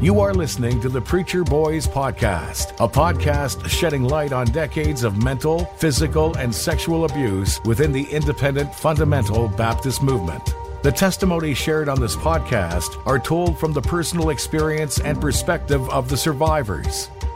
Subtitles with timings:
[0.00, 5.20] You are listening to the Preacher Boys Podcast, a podcast shedding light on decades of
[5.24, 10.54] mental, physical, and sexual abuse within the independent fundamental Baptist movement.
[10.84, 16.08] The testimonies shared on this podcast are told from the personal experience and perspective of
[16.08, 17.10] the survivors.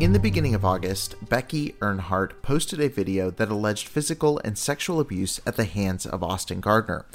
[0.00, 4.98] In the beginning of August, Becky Earnhardt posted a video that alleged physical and sexual
[4.98, 7.06] abuse at the hands of Austin Gardner.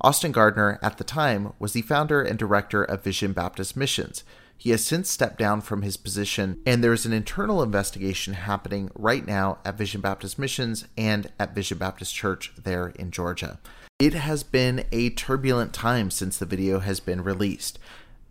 [0.00, 4.22] Austin Gardner, at the time, was the founder and director of Vision Baptist Missions.
[4.56, 8.90] He has since stepped down from his position, and there is an internal investigation happening
[8.94, 13.58] right now at Vision Baptist Missions and at Vision Baptist Church there in Georgia.
[13.98, 17.78] It has been a turbulent time since the video has been released.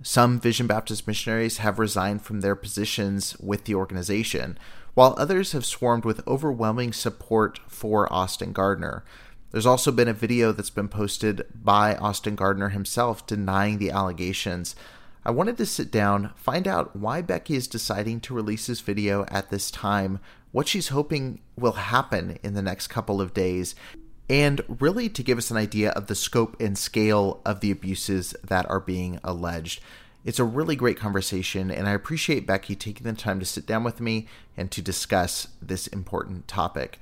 [0.04, 4.58] Some Vision Baptist missionaries have resigned from their positions with the organization,
[4.96, 9.04] while others have swarmed with overwhelming support for Austin Gardner.
[9.52, 14.76] There's also been a video that's been posted by Austin Gardner himself denying the allegations.
[15.24, 19.26] I wanted to sit down, find out why Becky is deciding to release this video
[19.28, 20.20] at this time,
[20.52, 23.76] what she's hoping will happen in the next couple of days,
[24.32, 28.34] and really to give us an idea of the scope and scale of the abuses
[28.42, 29.82] that are being alleged.
[30.24, 33.84] It's a really great conversation, and I appreciate Becky taking the time to sit down
[33.84, 36.98] with me and to discuss this important topic.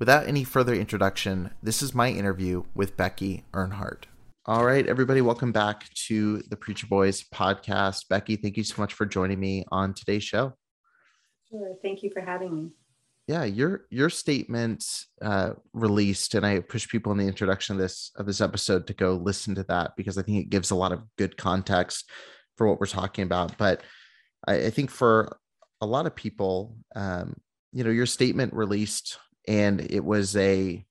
[0.00, 4.06] Without any further introduction, this is my interview with Becky Earnhardt.
[4.46, 8.08] All right, everybody, welcome back to the Preacher Boys podcast.
[8.08, 10.54] Becky, thank you so much for joining me on today's show.
[11.48, 11.76] Sure.
[11.80, 12.70] Thank you for having me
[13.26, 14.84] yeah your your statement
[15.20, 18.94] uh, released and i push people in the introduction of this of this episode to
[18.94, 22.10] go listen to that because i think it gives a lot of good context
[22.56, 23.56] for what we're talking about.
[23.56, 23.82] But
[24.46, 25.36] i, I think for
[25.80, 27.34] a lot of people um,
[27.72, 29.18] you know your statement released
[29.48, 30.84] and it was a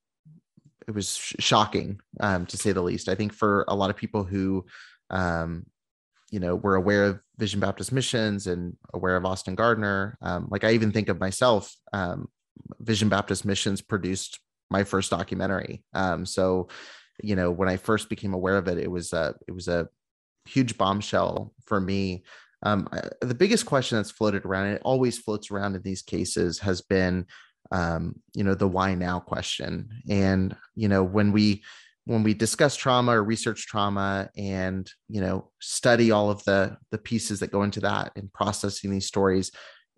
[0.86, 3.08] it was sh- shocking um, to say the least.
[3.08, 4.66] I think for a lot of people who
[5.10, 5.66] um,
[6.30, 10.16] you know were aware of Vision Baptist Missions and aware of Austin Gardner.
[10.22, 12.28] Um, like I even think of myself, um,
[12.78, 14.38] Vision Baptist Missions produced
[14.70, 15.82] my first documentary.
[15.92, 16.68] Um, so,
[17.20, 19.88] you know, when I first became aware of it, it was a it was a
[20.46, 22.22] huge bombshell for me.
[22.62, 26.02] Um, I, the biggest question that's floated around, and it always floats around in these
[26.02, 27.26] cases, has been,
[27.72, 29.88] um, you know, the why now question.
[30.08, 31.64] And you know, when we
[32.04, 36.98] when we discuss trauma or research trauma and you know study all of the the
[36.98, 39.52] pieces that go into that and processing these stories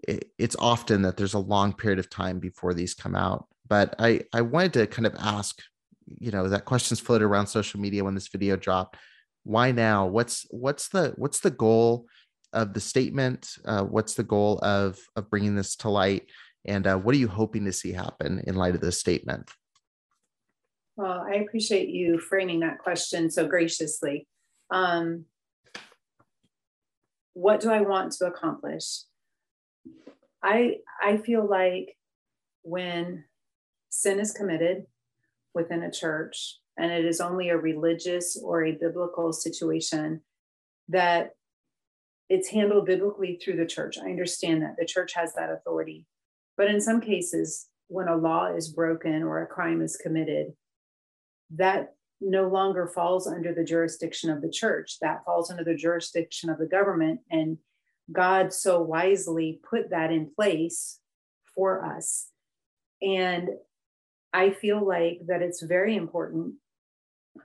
[0.09, 3.47] it, it's often that there's a long period of time before these come out.
[3.67, 5.63] But i i wanted to kind of ask
[6.07, 8.97] you know that questions floated around social media when this video dropped.
[9.45, 10.07] Why now?
[10.07, 12.07] What's what's the what's the goal
[12.53, 13.57] of the statement?
[13.65, 16.31] Uh, what's the goal of of bringing this to light?
[16.67, 19.51] And uh, what are you hoping to see happen in light of this statement
[20.97, 24.27] well, I appreciate you framing that question so graciously.
[24.71, 25.25] Um,
[27.33, 29.03] what do I want to accomplish?
[30.43, 31.97] I I feel like
[32.63, 33.25] when
[33.91, 34.87] sin is committed
[35.55, 40.21] within a church and it is only a religious or a biblical situation
[40.89, 41.31] that
[42.29, 43.97] it's handled biblically through the church.
[43.99, 46.07] I understand that the church has that authority.
[46.57, 50.55] But in some cases, when a law is broken or a crime is committed,
[51.51, 54.99] that no longer falls under the jurisdiction of the church.
[55.01, 57.21] That falls under the jurisdiction of the government.
[57.31, 57.59] And
[58.11, 61.01] God so wisely put that in place
[61.55, 62.29] for us.
[63.03, 63.51] And
[64.33, 66.55] I feel like that it's very important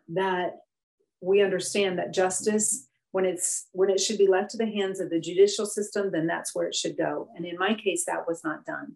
[0.10, 0.58] that
[1.22, 5.10] we understand that justice when it's when it should be left to the hands of
[5.10, 7.28] the judicial system then that's where it should go.
[7.36, 8.96] And in my case that was not done.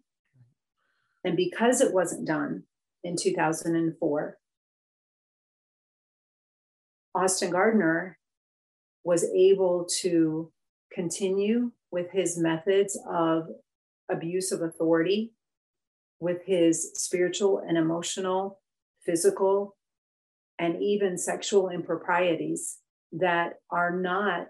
[1.23, 2.63] And because it wasn't done
[3.03, 4.38] in 2004
[7.15, 8.18] austin gardner
[9.04, 10.51] was able to
[10.94, 13.48] continue with his methods of
[14.10, 15.33] abuse of authority
[16.19, 18.62] with his spiritual and emotional
[19.06, 19.75] physical
[20.57, 22.77] and even sexual improprieties
[23.12, 24.48] that are not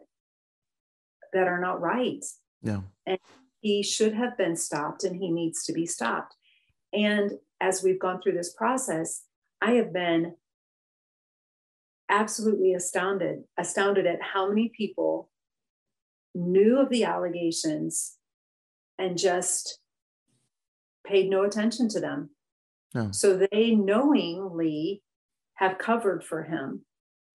[1.34, 2.24] that are not right.
[2.62, 2.82] Yeah.
[3.08, 3.18] And
[3.60, 6.36] he should have been stopped and he needs to be stopped.
[6.94, 9.24] And as we've gone through this process,
[9.62, 10.36] I have been
[12.14, 15.30] absolutely astounded, astounded at how many people
[16.36, 18.18] knew of the allegations
[18.98, 19.80] and just
[21.06, 22.30] paid no attention to them.
[22.94, 23.12] No.
[23.12, 25.04] So they knowingly
[25.56, 26.86] have covered for him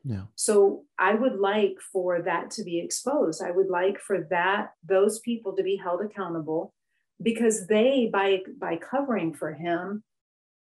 [0.04, 0.22] yeah.
[0.36, 3.42] So I would like for that to be exposed.
[3.42, 6.72] I would like for that those people to be held accountable
[7.20, 10.04] because they by by covering for him,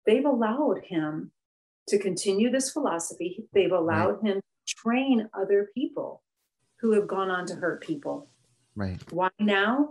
[0.06, 1.30] they've allowed him
[1.88, 3.44] to continue this philosophy.
[3.52, 4.32] They've allowed right.
[4.32, 6.22] him to train other people
[6.80, 8.28] who have gone on to hurt people.
[8.74, 9.00] Right.
[9.12, 9.90] Why now?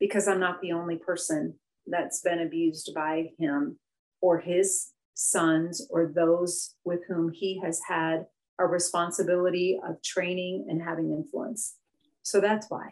[0.00, 1.54] Because I'm not the only person
[1.86, 3.78] that's been abused by him
[4.20, 8.26] or his sons or those with whom he has had
[8.58, 11.76] a responsibility of training and having influence.
[12.22, 12.90] So that's why.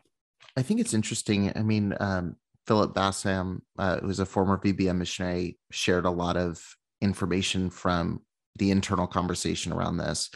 [0.57, 1.53] I think it's interesting.
[1.57, 2.37] I mean, um,
[2.67, 6.63] Philip Bassam, uh, who's a former VBM missionary, shared a lot of
[7.01, 8.21] information from
[8.57, 10.31] the internal conversation around this.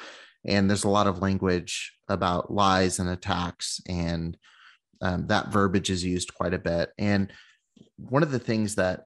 [0.44, 4.36] And there's a lot of language about lies and attacks, and
[5.02, 6.90] um, that verbiage is used quite a bit.
[6.98, 7.32] And
[7.96, 9.04] one of the things that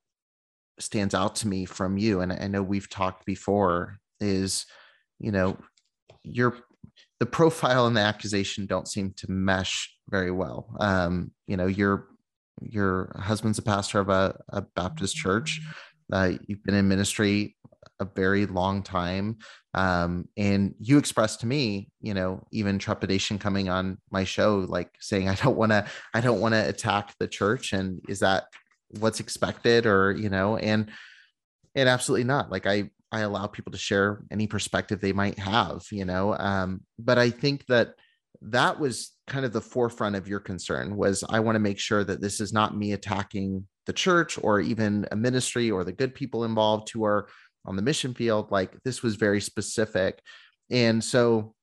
[0.78, 4.66] stands out to me from you, and I know we've talked before, is
[5.18, 5.58] you know
[6.22, 6.56] your
[7.20, 10.74] the profile and the accusation don't seem to mesh very well.
[10.80, 12.08] Um, you know, your
[12.62, 15.60] your husband's a pastor of a, a Baptist church.
[16.12, 17.56] Uh, you've been in ministry
[18.00, 19.38] a very long time.
[19.74, 24.90] Um, and you expressed to me, you know, even trepidation coming on my show, like
[25.00, 27.72] saying, I don't want to, I don't want to attack the church.
[27.72, 28.44] And is that
[28.98, 30.90] what's expected or, you know, and,
[31.76, 32.50] and absolutely not.
[32.50, 36.34] Like I, I allow people to share any perspective they might have, you know.
[36.36, 37.94] Um, but I think that
[38.42, 42.04] that was kind of the forefront of your concern was I want to make sure
[42.04, 46.14] that this is not me attacking the church or even a ministry or the good
[46.14, 47.28] people involved who are
[47.66, 48.50] on the mission field.
[48.50, 50.20] Like this was very specific.
[50.70, 51.54] And so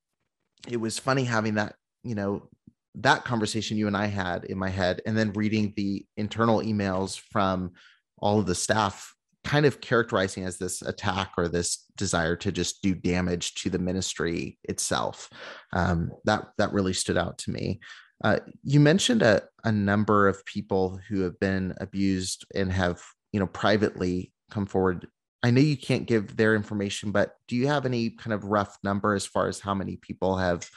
[0.68, 2.48] it was funny having that, you know,
[2.96, 7.18] that conversation you and I had in my head, and then reading the internal emails
[7.30, 7.72] from
[8.18, 9.14] all of the staff
[9.44, 13.78] kind of characterizing as this attack or this desire to just do damage to the
[13.78, 15.30] ministry itself.
[15.72, 17.80] Um, that that really stood out to me.
[18.22, 23.00] Uh, you mentioned a, a number of people who have been abused and have
[23.32, 25.06] you know privately come forward.
[25.42, 28.76] I know you can't give their information, but do you have any kind of rough
[28.82, 30.68] number as far as how many people have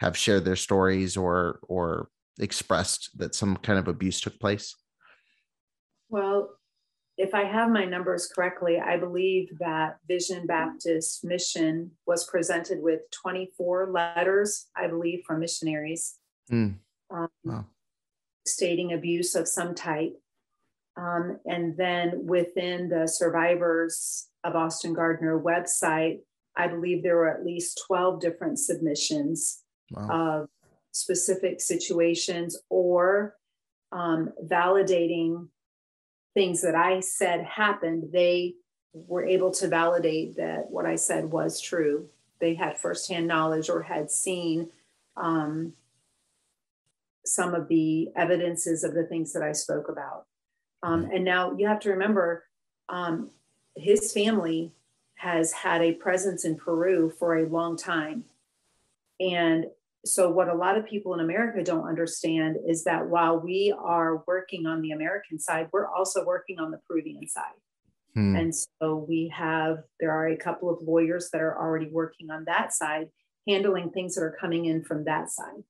[0.00, 2.08] have shared their stories or or
[2.38, 4.74] expressed that some kind of abuse took place?
[6.08, 6.50] Well,
[7.16, 13.00] if I have my numbers correctly, I believe that Vision Baptist Mission was presented with
[13.10, 16.16] 24 letters, I believe, from missionaries
[16.50, 16.74] mm.
[17.10, 17.66] um, wow.
[18.46, 20.18] stating abuse of some type.
[21.00, 26.18] Um, and then within the survivors of Austin Gardner website,
[26.56, 30.42] I believe there were at least 12 different submissions wow.
[30.42, 30.48] of
[30.92, 33.36] specific situations or
[33.92, 35.48] um, validating
[36.34, 38.54] things that I said happened, they
[38.92, 42.08] were able to validate that what I said was true.
[42.40, 44.68] They had firsthand knowledge or had seen
[45.16, 45.72] um,
[47.24, 50.26] some of the evidences of the things that I spoke about.
[50.82, 52.44] Um, and now you have to remember,
[52.88, 53.30] um,
[53.76, 54.72] his family
[55.14, 58.24] has had a presence in Peru for a long time.
[59.20, 59.66] And
[60.04, 64.22] so what a lot of people in america don't understand is that while we are
[64.26, 67.44] working on the american side we're also working on the peruvian side
[68.14, 68.34] hmm.
[68.34, 72.44] and so we have there are a couple of lawyers that are already working on
[72.44, 73.08] that side
[73.46, 75.62] handling things that are coming in from that side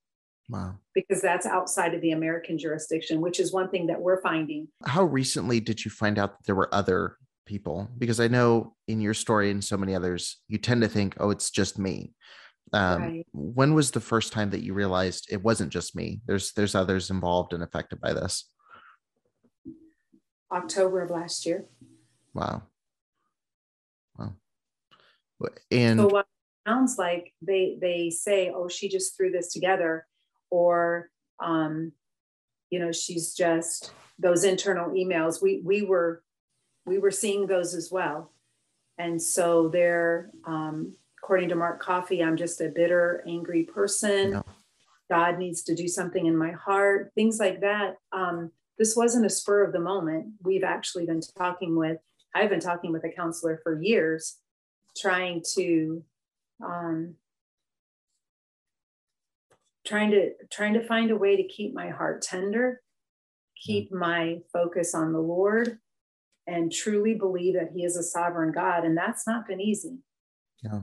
[0.51, 0.75] wow.
[0.93, 4.67] Because that's outside of the american jurisdiction which is one thing that we're finding.
[4.85, 7.89] How recently did you find out that there were other people?
[7.97, 11.29] Because i know in your story and so many others you tend to think oh
[11.29, 12.13] it's just me.
[12.73, 13.25] Um, right.
[13.33, 16.21] when was the first time that you realized it wasn't just me?
[16.25, 18.49] There's there's others involved and affected by this.
[20.51, 21.65] October of last year.
[22.33, 22.63] Wow.
[24.17, 24.33] Wow.
[25.71, 26.25] And so what
[26.67, 30.05] sounds like they they say oh she just threw this together
[30.51, 31.91] or um
[32.69, 36.21] you know she's just those internal emails we we were
[36.85, 38.31] we were seeing those as well.
[38.97, 44.31] And so they're um according to mark coffey i'm just a bitter angry person.
[44.31, 44.45] No.
[45.09, 47.97] god needs to do something in my heart things like that.
[48.11, 50.33] Um this wasn't a spur of the moment.
[50.43, 51.97] We've actually been talking with
[52.35, 54.37] i've been talking with a counselor for years
[54.95, 56.03] trying to
[56.63, 57.15] um,
[59.91, 62.81] trying to trying to find a way to keep my heart tender
[63.61, 65.77] keep my focus on the lord
[66.47, 69.97] and truly believe that he is a sovereign god and that's not been easy
[70.63, 70.81] yeah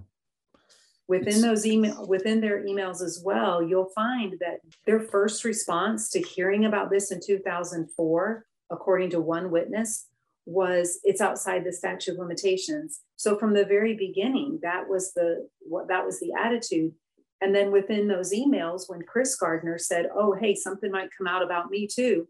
[1.09, 1.43] within it's...
[1.43, 6.65] those email within their emails as well you'll find that their first response to hearing
[6.65, 10.09] about this in 2004 according to one witness
[10.49, 13.03] was it's outside the statute of limitations.
[13.17, 16.93] So from the very beginning, that was the what that was the attitude.
[17.40, 21.42] And then within those emails, when Chris Gardner said, "Oh, hey, something might come out
[21.42, 22.28] about me too,"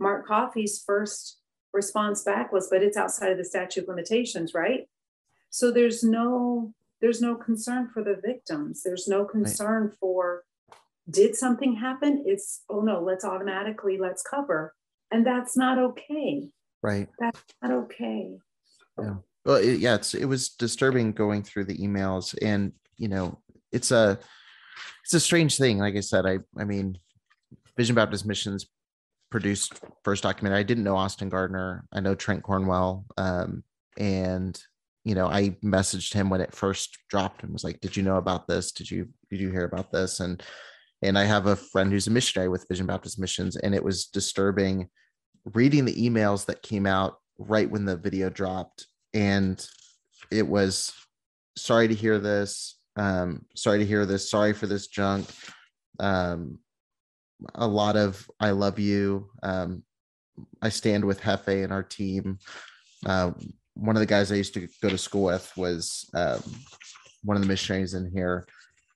[0.00, 1.38] Mark Coffey's first
[1.72, 4.88] response back was, "But it's outside of the statute of limitations, right?"
[5.50, 8.82] So there's no there's no concern for the victims.
[8.82, 9.98] There's no concern right.
[10.00, 10.44] for
[11.08, 12.24] did something happen?
[12.26, 14.74] It's oh no, let's automatically let's cover.
[15.10, 16.48] And that's not okay.
[16.82, 17.08] Right.
[17.18, 18.38] That's not okay.
[18.98, 19.14] Yeah.
[19.44, 23.38] Well, it, yeah, it's it was disturbing going through the emails, and you know,
[23.74, 24.18] it's a
[25.04, 25.78] it's a strange thing.
[25.78, 26.98] Like I said, I I mean,
[27.76, 28.66] Vision Baptist Missions
[29.30, 30.60] produced first documentary.
[30.60, 31.84] I didn't know Austin Gardner.
[31.92, 33.64] I know Trent Cornwell, um,
[33.98, 34.58] and
[35.04, 38.16] you know, I messaged him when it first dropped and was like, "Did you know
[38.16, 38.72] about this?
[38.72, 40.42] Did you did you hear about this?" And
[41.02, 44.06] and I have a friend who's a missionary with Vision Baptist Missions, and it was
[44.06, 44.88] disturbing
[45.52, 49.66] reading the emails that came out right when the video dropped and
[50.30, 50.92] it was
[51.56, 54.30] sorry to hear this um sorry to hear this.
[54.30, 55.26] Sorry for this junk.
[56.00, 56.58] Um
[57.54, 59.28] a lot of i love you.
[59.42, 59.82] Um
[60.62, 62.38] i stand with jefe and our team.
[63.04, 63.32] Uh,
[63.74, 66.42] one of the guys i used to go to school with was um,
[67.22, 68.46] one of the missionaries in here.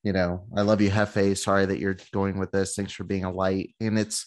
[0.05, 1.37] You know i love you jefe.
[1.37, 2.75] Sorry that you're going with this.
[2.75, 3.75] Thanks for being a light.
[3.81, 4.27] And it's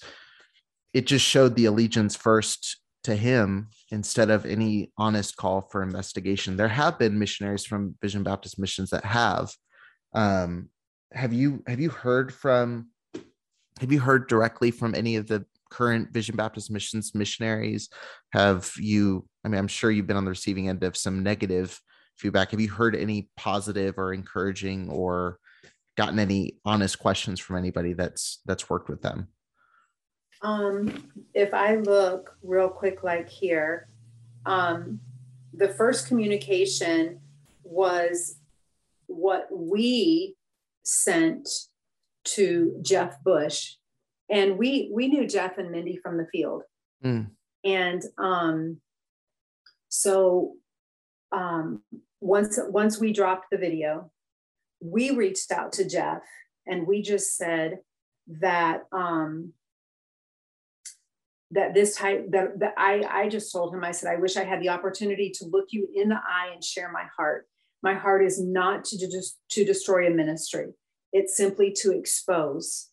[0.93, 6.57] it just showed the allegiance first to him instead of any honest call for investigation.
[6.57, 9.51] There have been missionaries from Vision Baptist Missions that have.
[10.13, 10.69] Um,
[11.13, 12.87] have you have you heard from
[13.79, 17.89] have you heard directly from any of the current Vision Baptist Missions missionaries?
[18.33, 19.27] Have you?
[19.43, 21.79] I mean, I'm sure you've been on the receiving end of some negative
[22.17, 22.51] feedback.
[22.51, 25.39] Have you heard any positive or encouraging or
[25.97, 29.27] gotten any honest questions from anybody that's that's worked with them?
[30.43, 33.87] Um, if I look real quick, like here,
[34.45, 34.99] um,
[35.53, 37.19] the first communication
[37.63, 38.37] was
[39.11, 40.35] what we
[40.83, 41.47] sent
[42.23, 43.75] to Jeff Bush,
[44.29, 46.63] and we we knew Jeff and Mindy from the field,
[47.03, 47.27] mm.
[47.63, 48.77] and um,
[49.89, 50.53] so
[51.31, 51.81] um,
[52.19, 54.11] once once we dropped the video,
[54.79, 56.21] we reached out to Jeff
[56.67, 57.79] and we just said
[58.27, 59.53] that um,
[61.51, 64.43] that this type that, that I, I just told him i said i wish i
[64.43, 67.45] had the opportunity to look you in the eye and share my heart
[67.83, 70.67] my heart is not to just to destroy a ministry.
[71.13, 72.89] It's simply to expose.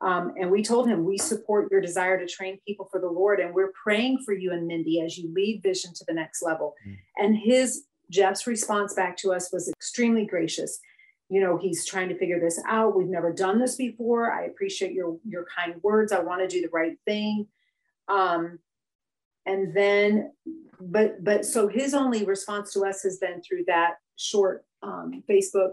[0.00, 3.38] Um, and we told him we support your desire to train people for the lord
[3.38, 6.74] and we're praying for you and mindy as you lead vision to the next level.
[6.86, 6.98] Mm.
[7.18, 10.80] and his jeff's response back to us was extremely gracious.
[11.28, 12.96] You know he's trying to figure this out.
[12.96, 14.32] We've never done this before.
[14.32, 16.12] I appreciate your your kind words.
[16.12, 17.46] I want to do the right thing.
[18.08, 18.58] Um,
[19.46, 20.32] and then,
[20.80, 25.72] but but so his only response to us has been through that short um, Facebook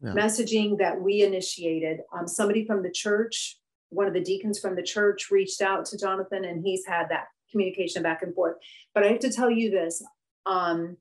[0.00, 0.10] yeah.
[0.10, 2.00] messaging that we initiated.
[2.16, 3.58] Um, somebody from the church,
[3.90, 7.26] one of the deacons from the church, reached out to Jonathan, and he's had that
[7.50, 8.56] communication back and forth.
[8.94, 10.02] But I have to tell you this.
[10.44, 10.96] Um,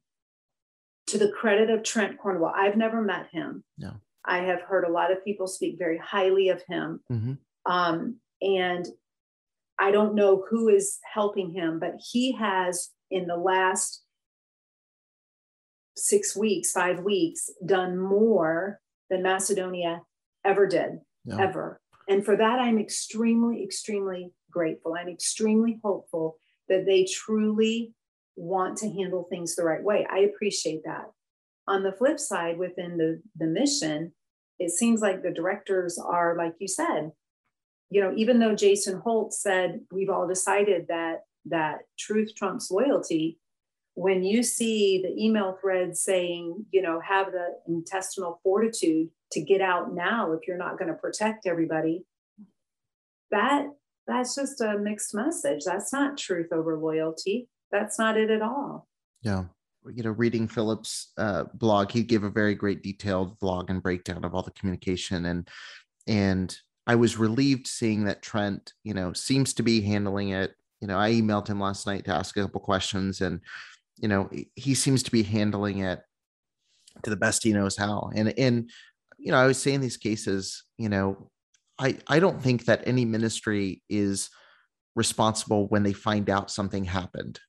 [1.07, 3.63] to the credit of Trent Cornwell, I've never met him.
[3.77, 3.91] No.
[4.25, 7.01] I have heard a lot of people speak very highly of him.
[7.11, 7.71] Mm-hmm.
[7.71, 8.87] Um, and
[9.77, 14.03] I don't know who is helping him, but he has in the last
[15.95, 20.01] six weeks, five weeks, done more than Macedonia
[20.43, 21.37] ever did, yeah.
[21.39, 21.79] ever.
[22.07, 24.95] And for that, I'm extremely, extremely grateful.
[24.99, 26.37] I'm extremely hopeful
[26.69, 27.93] that they truly
[28.35, 30.05] want to handle things the right way.
[30.11, 31.05] I appreciate that.
[31.67, 34.11] On the flip side, within the, the mission,
[34.59, 37.11] it seems like the directors are, like you said,
[37.89, 43.39] you know, even though Jason Holt said we've all decided that that truth trumps loyalty,
[43.95, 49.61] when you see the email thread saying, you know, have the intestinal fortitude to get
[49.61, 52.05] out now if you're not going to protect everybody,
[53.31, 53.67] that
[54.07, 55.63] that's just a mixed message.
[55.65, 57.49] That's not truth over loyalty.
[57.71, 58.87] That's not it at all.
[59.21, 59.45] Yeah
[59.93, 64.23] you know, reading Philip's uh, blog, he gave a very great detailed blog and breakdown
[64.23, 65.47] of all the communication, and
[66.07, 70.53] and I was relieved seeing that Trent, you know, seems to be handling it.
[70.81, 73.41] You know, I emailed him last night to ask a couple questions, and
[73.97, 76.01] you know, he seems to be handling it
[77.03, 78.11] to the best he knows how.
[78.15, 78.69] And and
[79.17, 81.29] you know, I was saying these cases, you know,
[81.79, 84.29] I I don't think that any ministry is
[84.95, 87.39] responsible when they find out something happened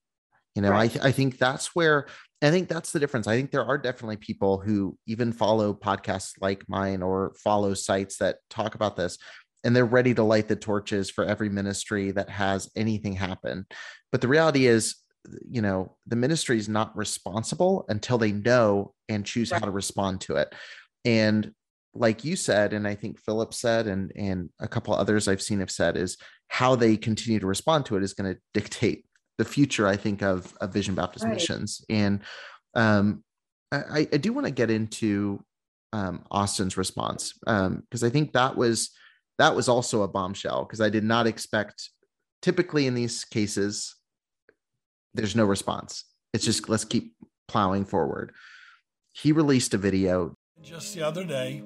[0.57, 0.85] you know right.
[0.85, 2.07] I, th- I think that's where
[2.43, 3.27] I think that's the difference.
[3.27, 8.19] I think there are definitely people who even follow podcasts like mine or follow sites
[8.19, 9.19] that talk about this
[9.65, 13.67] and they're ready to light the torches for every ministry that has anything happen.
[14.13, 14.97] But the reality is,
[15.49, 19.61] you know, the ministry is not responsible until they know and choose right.
[19.61, 20.55] how to respond to it.
[21.05, 21.53] And
[21.95, 25.61] like you said, and I think Philip said, and and a couple others I've seen
[25.61, 26.19] have said, is
[26.49, 29.05] how they continue to respond to it is going to dictate
[29.39, 31.35] the future, I think, of, of Vision Baptist right.
[31.35, 31.85] missions.
[31.91, 32.21] And
[32.75, 33.25] um,
[33.73, 35.43] I, I do want to get into
[35.93, 38.91] um, Austin's response because um, I think that was
[39.39, 41.91] that was also a bombshell because I did not expect.
[42.43, 43.97] Typically, in these cases,
[45.17, 46.05] there's no response.
[46.33, 47.15] It's just let's keep
[47.49, 48.33] plowing forward.
[49.13, 51.63] He released a video just the other day.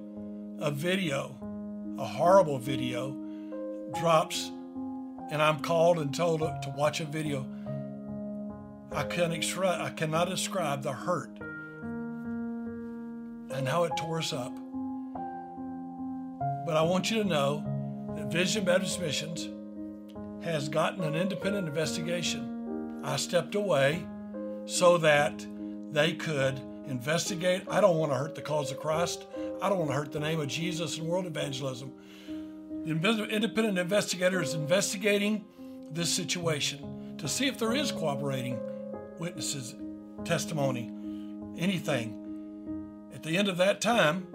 [0.60, 1.36] A video,
[1.98, 3.16] a horrible video,
[3.98, 4.50] drops,
[5.30, 7.46] and I'm called and told to watch a video
[8.92, 11.38] I, can extra- I cannot describe the hurt
[13.52, 14.52] and how it tore us up.
[16.66, 17.64] But I want you to know
[18.16, 19.48] that Vision Baptist Missions
[20.44, 22.49] has gotten an independent investigation.
[23.02, 24.06] I stepped away
[24.66, 25.46] so that
[25.92, 27.62] they could investigate.
[27.68, 29.26] I don't want to hurt the cause of Christ.
[29.62, 31.92] I don't want to hurt the name of Jesus and world evangelism.
[32.84, 35.44] The independent investigator is investigating
[35.90, 38.58] this situation to see if there is cooperating
[39.18, 39.74] witnesses,
[40.24, 40.90] testimony,
[41.58, 42.16] anything.
[43.14, 44.26] At the end of that time,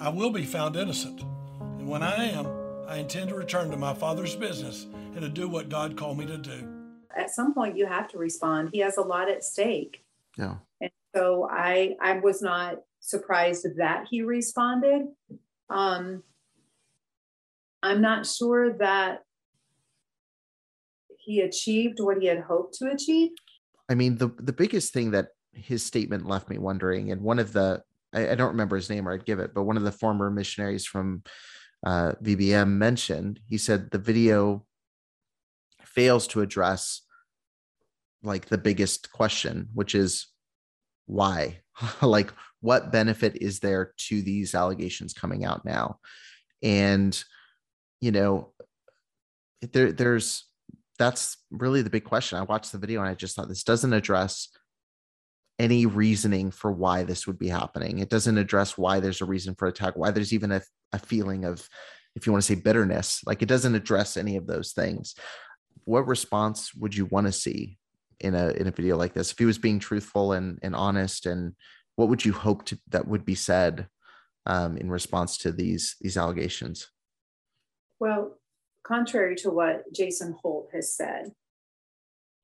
[0.00, 1.22] I will be found innocent.
[1.60, 2.46] And when I am,
[2.86, 6.26] I intend to return to my father's business and to do what God called me
[6.26, 6.77] to do.
[7.18, 8.70] At some point, you have to respond.
[8.72, 10.04] He has a lot at stake.
[10.36, 10.56] Yeah.
[10.80, 15.08] And so I, I was not surprised that he responded.
[15.68, 16.22] Um,
[17.82, 19.22] I'm not sure that
[21.18, 23.30] he achieved what he had hoped to achieve.
[23.90, 27.52] I mean, the the biggest thing that his statement left me wondering, and one of
[27.52, 29.92] the I, I don't remember his name or I'd give it, but one of the
[29.92, 31.22] former missionaries from
[31.84, 34.64] uh, VBM mentioned, he said the video
[35.84, 37.02] fails to address
[38.22, 40.26] like the biggest question, which is
[41.06, 41.60] why?
[42.02, 45.98] like, what benefit is there to these allegations coming out now?
[46.62, 47.22] And
[48.00, 48.52] you know,
[49.72, 50.44] there there's
[50.98, 52.38] that's really the big question.
[52.38, 54.48] I watched the video and I just thought this doesn't address
[55.58, 57.98] any reasoning for why this would be happening.
[57.98, 61.44] It doesn't address why there's a reason for attack, why there's even a, a feeling
[61.44, 61.68] of,
[62.14, 65.14] if you want to say bitterness, like it doesn't address any of those things.
[65.84, 67.78] What response would you want to see
[68.20, 69.32] in a in a video like this?
[69.32, 71.54] If he was being truthful and and honest, and
[71.96, 73.88] what would you hope to that would be said
[74.46, 76.88] um, in response to these these allegations?
[78.00, 78.38] Well,
[78.86, 81.32] contrary to what Jason Holt has said.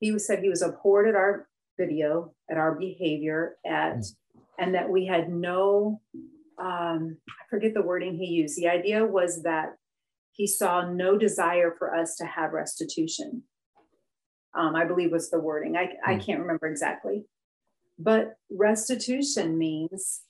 [0.01, 4.05] He said he was abhorred at our video, at our behavior, at
[4.59, 6.01] and that we had no
[6.59, 8.57] um, I forget the wording he used.
[8.57, 9.75] The idea was that
[10.33, 13.45] he saw no desire for us to have restitution.
[14.57, 15.77] Um, I believe was the wording.
[15.77, 16.21] I, I hmm.
[16.21, 17.25] can't remember exactly.
[17.99, 20.23] But restitution means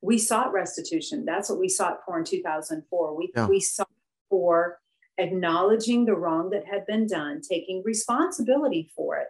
[0.00, 1.24] we sought restitution.
[1.24, 3.16] That's what we sought for in 2004.
[3.16, 3.46] We, yeah.
[3.46, 3.88] we sought
[4.30, 4.78] for
[5.18, 9.28] acknowledging the wrong that had been done, taking responsibility for it,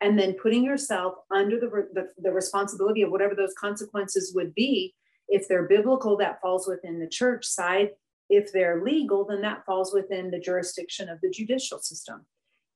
[0.00, 4.94] and then putting yourself under the, the, the, responsibility of whatever those consequences would be.
[5.28, 7.90] If they're biblical, that falls within the church side.
[8.28, 12.26] If they're legal, then that falls within the jurisdiction of the judicial system.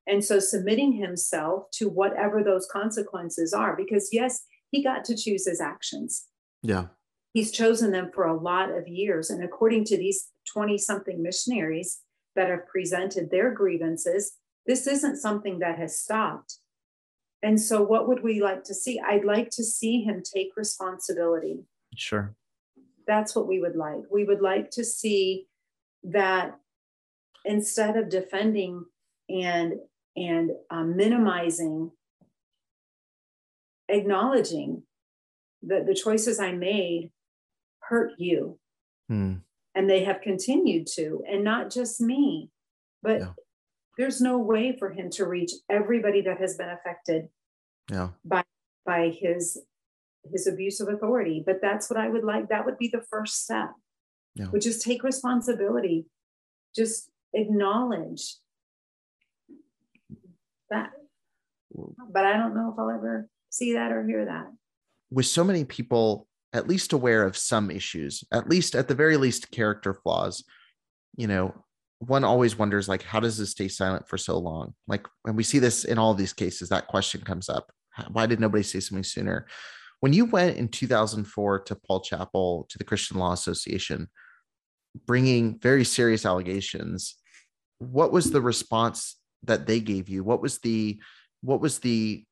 [0.06, 5.46] And so submitting himself to whatever those consequences are, because yes, he got to choose
[5.46, 6.26] his actions.
[6.62, 6.86] Yeah.
[7.32, 9.30] He's chosen them for a lot of years.
[9.30, 12.00] And according to these 20 something missionaries,
[12.34, 14.32] that have presented their grievances.
[14.66, 16.58] This isn't something that has stopped.
[17.42, 19.00] And so, what would we like to see?
[19.00, 21.60] I'd like to see him take responsibility.
[21.96, 22.34] Sure.
[23.06, 24.02] that's what we would like.
[24.10, 25.46] We would like to see
[26.02, 26.58] that
[27.44, 28.84] instead of defending
[29.28, 29.74] and
[30.16, 31.90] and um, minimizing,
[33.88, 34.82] acknowledging
[35.62, 37.10] that the choices I made
[37.80, 38.58] hurt you.
[39.08, 39.34] Hmm.
[39.74, 42.50] And they have continued to, and not just me,
[43.02, 43.32] but yeah.
[43.98, 47.28] there's no way for him to reach everybody that has been affected
[47.90, 48.10] yeah.
[48.24, 48.44] by
[48.86, 49.60] by his
[50.30, 51.42] his abuse of authority.
[51.44, 52.48] But that's what I would like.
[52.48, 53.72] That would be the first step,
[54.36, 54.46] yeah.
[54.46, 56.06] which is take responsibility.
[56.74, 58.36] Just acknowledge
[60.70, 60.90] that.
[62.10, 64.46] But I don't know if I'll ever see that or hear that.
[65.10, 69.16] With so many people at least aware of some issues, at least at the very
[69.16, 70.44] least character flaws,
[71.16, 71.52] you know,
[71.98, 74.74] one always wonders like how does this stay silent for so long?
[74.86, 77.72] Like and we see this in all these cases, that question comes up.
[78.10, 79.46] Why did nobody say something sooner?
[80.00, 84.08] When you went in 2004 to Paul Chappell to the Christian Law Association,
[85.06, 87.16] bringing very serious allegations,
[87.78, 90.24] what was the response that they gave you?
[90.24, 90.98] What was the
[91.42, 92.24] what was the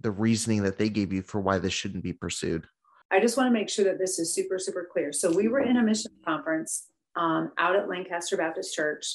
[0.00, 2.66] the reasoning that they gave you for why this shouldn't be pursued?
[3.10, 5.12] I just want to make sure that this is super, super clear.
[5.12, 9.06] So we were in a mission conference um, out at Lancaster Baptist Church,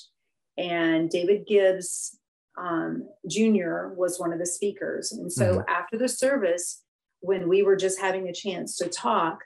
[0.58, 2.18] and David Gibbs
[2.58, 3.90] um, Jr.
[3.96, 5.12] was one of the speakers.
[5.12, 5.70] And so mm-hmm.
[5.70, 6.82] after the service,
[7.20, 9.40] when we were just having a chance to talk,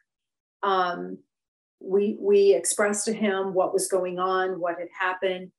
[0.64, 1.20] um,
[1.80, 5.52] we we expressed to him what was going on, what had happened,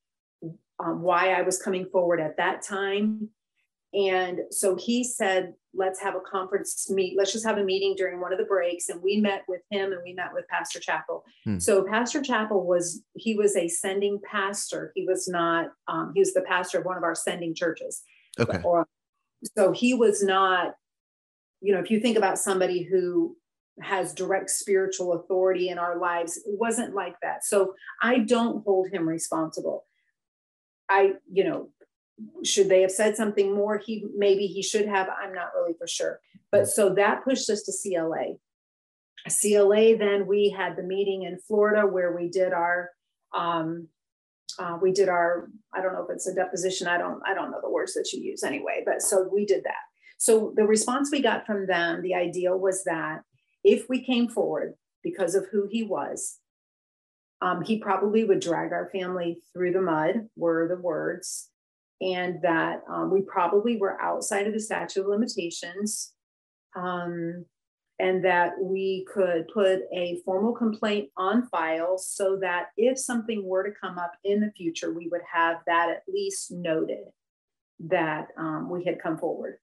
[0.79, 3.29] um, why I was coming forward at that time.
[3.95, 7.17] And so he said, let's have a conference meet.
[7.17, 8.91] Let's just have a meeting during one of the breaks.
[8.91, 11.25] And we met with him and we met with Pastor Chappell.
[11.45, 11.59] Hmm.
[11.59, 14.93] So Pastor Chappell was, he was a sending pastor.
[14.95, 18.03] He was not, um, he was the pastor of one of our sending churches.
[18.39, 18.61] Okay.
[18.63, 18.87] Or,
[19.57, 20.75] so he was not,
[21.61, 23.37] you know, if you think about somebody who
[23.81, 27.45] has direct spiritual authority in our lives, it wasn't like that.
[27.45, 29.85] So I don't hold him responsible.
[30.89, 31.69] I, you know,
[32.45, 33.79] should they have said something more?
[33.79, 35.09] He maybe he should have.
[35.09, 36.21] I'm not really for sure.
[36.51, 38.37] But so that pushed us to CLA.
[39.29, 42.91] CLA, then we had the meeting in Florida where we did our
[43.35, 43.89] um,
[44.59, 46.89] uh, we did our I don't know if it's a deposition.
[46.89, 48.83] I don't I don't know the words that you use anyway.
[48.85, 49.85] But so we did that.
[50.19, 53.23] So the response we got from them, the ideal was that
[53.63, 56.39] if we came forward because of who he was,
[57.41, 61.51] um, he probably would drag our family through the mud, were the words,
[62.01, 66.13] and that um, we probably were outside of the statute of limitations,
[66.77, 67.45] um,
[68.01, 73.65] and that we could put a formal complaint on file so that if something were
[73.65, 77.07] to come up in the future, we would have that at least noted
[77.81, 79.59] that um, we had come forward.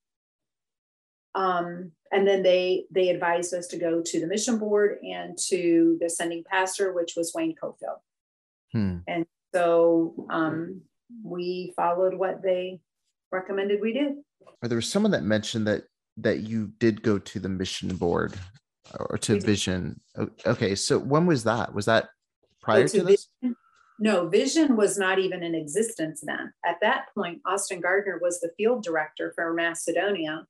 [1.36, 5.98] Um, and then they they advised us to go to the mission board and to
[6.02, 8.00] the sending pastor, which was Wayne Cofield.
[8.72, 8.98] Hmm.
[9.08, 10.82] And so um,
[11.24, 12.80] we followed what they
[13.32, 14.24] recommended we do.
[14.62, 15.84] There was someone that mentioned that
[16.18, 18.34] that you did go to the mission board
[19.00, 20.00] or to Vision.
[20.46, 21.74] Okay, so when was that?
[21.74, 22.10] Was that
[22.62, 23.28] prior to, to this?
[23.42, 23.56] Vision?
[24.00, 26.54] No, Vision was not even in existence then.
[26.66, 30.46] At that point, Austin Gardner was the field director for Macedonia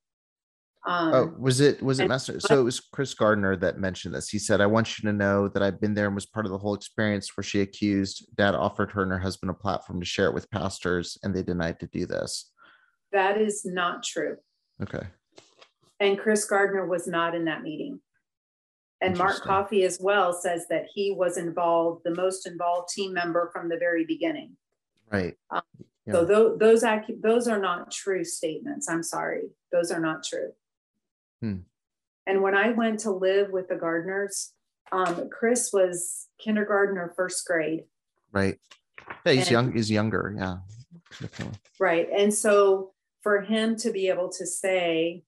[0.86, 2.38] um, oh, was it was it Master?
[2.38, 4.28] So it was Chris Gardner that mentioned this.
[4.28, 6.52] He said, "I want you to know that I've been there and was part of
[6.52, 10.06] the whole experience where she accused Dad offered her and her husband a platform to
[10.06, 12.52] share it with pastors, and they denied to do this."
[13.12, 14.36] That is not true.
[14.80, 15.06] Okay.
[15.98, 18.00] And Chris Gardner was not in that meeting.
[19.00, 23.50] And Mark Coffey as well says that he was involved, the most involved team member
[23.52, 24.56] from the very beginning.
[25.10, 25.34] Right.
[25.50, 25.62] Um,
[26.06, 26.12] yeah.
[26.12, 26.84] So those those
[27.20, 28.88] those are not true statements.
[28.88, 30.52] I'm sorry, those are not true.
[31.40, 31.58] Hmm.
[32.26, 34.50] And when I went to live with the Gardners,
[34.92, 37.84] um, Chris was kindergarten or first grade.
[38.32, 38.58] Right.
[39.24, 39.72] Yeah, he's and, young.
[39.72, 40.34] He's younger.
[40.36, 40.56] Yeah.
[41.20, 41.58] Definitely.
[41.78, 42.08] Right.
[42.10, 45.22] And so for him to be able to say,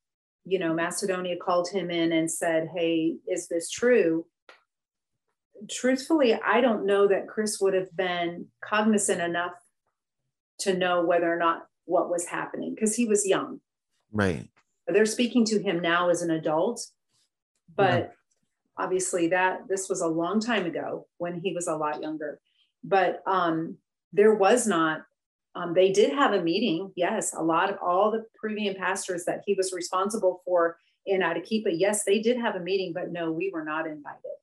[0.44, 4.26] you know, Macedonia called him in and said, Hey, is this true?
[5.70, 9.54] Truthfully, I don't know that Chris would have been cognizant enough
[10.60, 13.60] to know whether or not what was happening because he was young.
[14.12, 14.48] Right
[14.88, 16.86] they're speaking to him now as an adult
[17.76, 18.84] but yeah.
[18.84, 22.40] obviously that this was a long time ago when he was a lot younger
[22.82, 23.76] but um
[24.12, 25.02] there was not
[25.54, 29.42] um, they did have a meeting yes a lot of all the Peruvian pastors that
[29.46, 33.50] he was responsible for in Arequipa yes they did have a meeting but no we
[33.52, 34.36] were not invited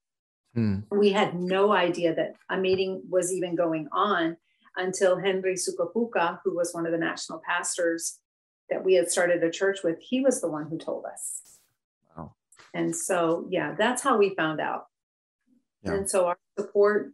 [0.54, 0.80] hmm.
[0.92, 4.38] we had no idea that a meeting was even going on
[4.78, 8.20] until Henry Sukapuka, who was one of the national pastors
[8.70, 11.42] that we had started a church with, he was the one who told us.
[12.16, 12.34] Wow.
[12.74, 14.86] And so, yeah, that's how we found out.
[15.84, 15.94] Yeah.
[15.94, 17.12] And so our support,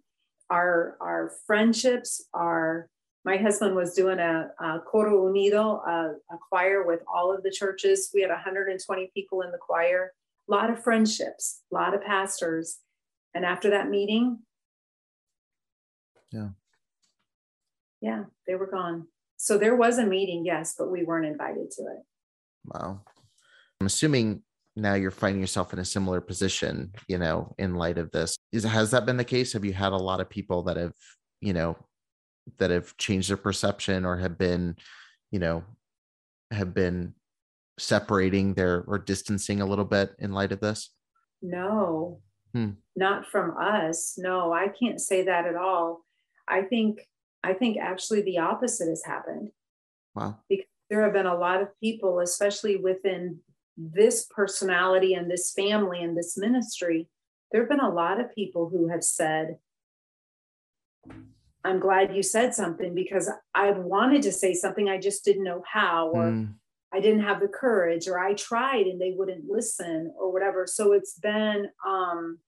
[0.50, 2.88] our our friendships, our
[3.24, 7.52] my husband was doing a, a coro unido, a, a, choir with all of the
[7.52, 8.10] churches.
[8.14, 10.14] We had 120 people in the choir,
[10.50, 12.80] a lot of friendships, a lot of pastors.
[13.36, 14.40] And after that meeting,
[16.32, 16.50] yeah,
[18.02, 19.08] yeah, they were gone.
[19.42, 22.06] So there was a meeting, yes, but we weren't invited to it.
[22.64, 23.02] Wow.
[23.80, 24.44] I'm assuming
[24.76, 28.38] now you're finding yourself in a similar position, you know, in light of this.
[28.52, 29.54] Is has that been the case?
[29.54, 30.94] Have you had a lot of people that have,
[31.40, 31.76] you know,
[32.60, 34.76] that have changed their perception or have been,
[35.32, 35.64] you know,
[36.52, 37.16] have been
[37.80, 40.92] separating their or distancing a little bit in light of this?
[41.42, 42.20] No,
[42.54, 42.74] hmm.
[42.96, 44.20] not from us.
[44.20, 46.06] No, I can't say that at all.
[46.48, 47.00] I think
[47.44, 49.52] I think actually the opposite has happened.
[50.16, 50.40] Wow.
[50.50, 53.40] Because there have been a lot of people, especially within
[53.78, 57.08] this personality and this family and this ministry,
[57.52, 59.58] there have been a lot of people who have said,
[61.64, 65.64] I'm glad you said something because I wanted to say something, I just didn't know
[65.72, 66.54] how, or mm.
[66.94, 70.68] I didn't have the courage, or I tried and they wouldn't listen, or whatever.
[70.68, 72.40] So it's been, um,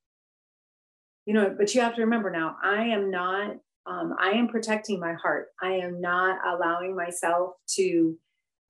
[1.25, 5.00] you know, but you have to remember now, I am not, um, I am protecting
[5.00, 5.48] my heart.
[5.62, 8.17] I am not allowing myself to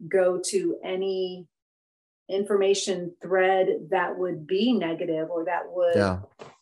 [0.08, 1.48] go to any
[2.30, 6.20] information thread that would be negative or that would yeah.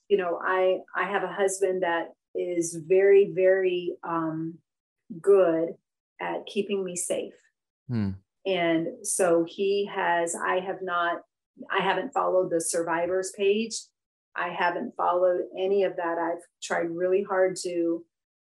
[0.10, 4.56] you know i i have a husband that is very very um
[5.22, 5.70] good
[6.20, 7.34] at keeping me safe
[7.88, 8.10] hmm.
[8.46, 11.22] and so he has i have not
[11.70, 13.76] i haven't followed the survivors page
[14.36, 18.04] i haven't followed any of that i've tried really hard to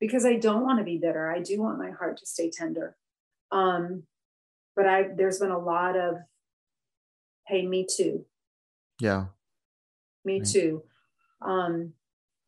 [0.01, 1.31] because i don't want to be bitter.
[1.31, 2.97] I do want my heart to stay tender.
[3.51, 4.05] Um
[4.75, 6.17] but i there's been a lot of
[7.47, 8.25] hey me too.
[9.01, 9.27] Yeah.
[10.25, 10.49] Me right.
[10.49, 10.83] too.
[11.41, 11.93] Um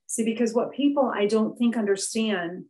[0.06, 2.64] see because what people i don't think understand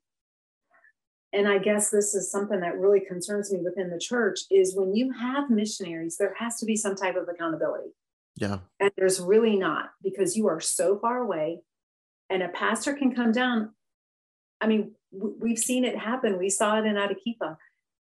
[1.32, 4.92] and i guess this is something that really concerns me within the church is when
[4.92, 7.90] you have missionaries there has to be some type of accountability.
[8.36, 8.58] Yeah.
[8.78, 11.60] And there's really not because you are so far away
[12.30, 13.70] and a pastor can come down
[14.60, 16.38] i mean we've seen it happen.
[16.38, 17.56] We saw it in Arequipa.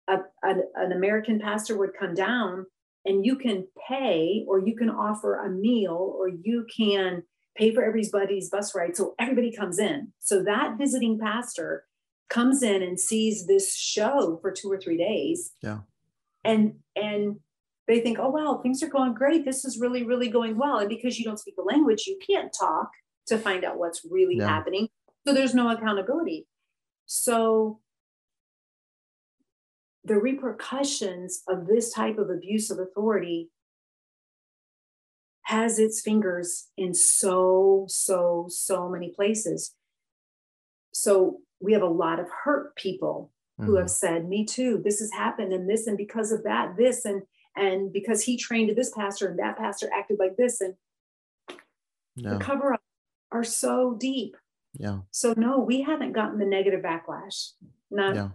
[0.07, 2.65] A, a, an American pastor would come down
[3.05, 7.23] and you can pay or you can offer a meal or you can
[7.55, 8.95] pay for everybody's bus ride.
[8.95, 10.13] So everybody comes in.
[10.19, 11.83] So that visiting pastor
[12.29, 15.51] comes in and sees this show for two or three days.
[15.61, 15.79] Yeah.
[16.43, 17.37] And and
[17.87, 19.43] they think oh wow things are going great.
[19.43, 20.77] This is really really going well.
[20.77, 22.89] And because you don't speak the language you can't talk
[23.27, 24.47] to find out what's really yeah.
[24.47, 24.87] happening
[25.27, 26.47] so there's no accountability
[27.05, 27.79] so
[30.07, 33.49] the repercussions of this type of abuse of authority
[35.43, 39.75] has its fingers in so, so, so many places.
[40.93, 43.77] So we have a lot of hurt people who mm-hmm.
[43.77, 47.23] have said, Me too, this has happened, and this, and because of that, this, and
[47.55, 50.75] and because he trained this pastor and that pastor acted like this, and
[52.15, 52.81] the cover up
[53.31, 54.37] are so deep.
[54.77, 54.99] Yeah.
[55.11, 57.51] So no, we haven't gotten the negative backlash.
[57.91, 58.29] Not yeah.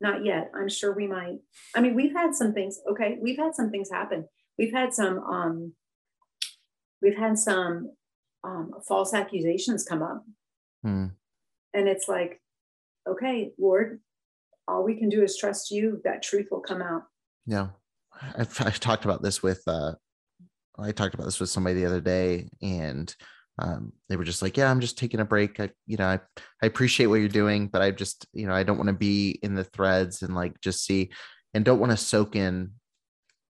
[0.00, 0.50] Not yet.
[0.54, 1.38] I'm sure we might.
[1.74, 2.80] I mean, we've had some things.
[2.90, 4.26] Okay, we've had some things happen.
[4.58, 5.18] We've had some.
[5.18, 5.72] um
[7.02, 7.92] We've had some
[8.42, 10.24] um, false accusations come up,
[10.82, 11.08] hmm.
[11.74, 12.40] and it's like,
[13.06, 14.00] okay, Lord,
[14.66, 16.00] all we can do is trust you.
[16.04, 17.02] That truth will come out.
[17.44, 17.68] Yeah,
[18.34, 19.62] I've, I've talked about this with.
[19.66, 19.92] uh
[20.78, 23.14] I talked about this with somebody the other day, and
[23.58, 25.58] um, they were just like, yeah, I'm just taking a break.
[25.60, 26.20] I, you know, I,
[26.62, 29.38] I appreciate what you're doing, but I just, you know, I don't want to be
[29.42, 31.10] in the threads and like just see
[31.54, 32.72] and don't want to soak in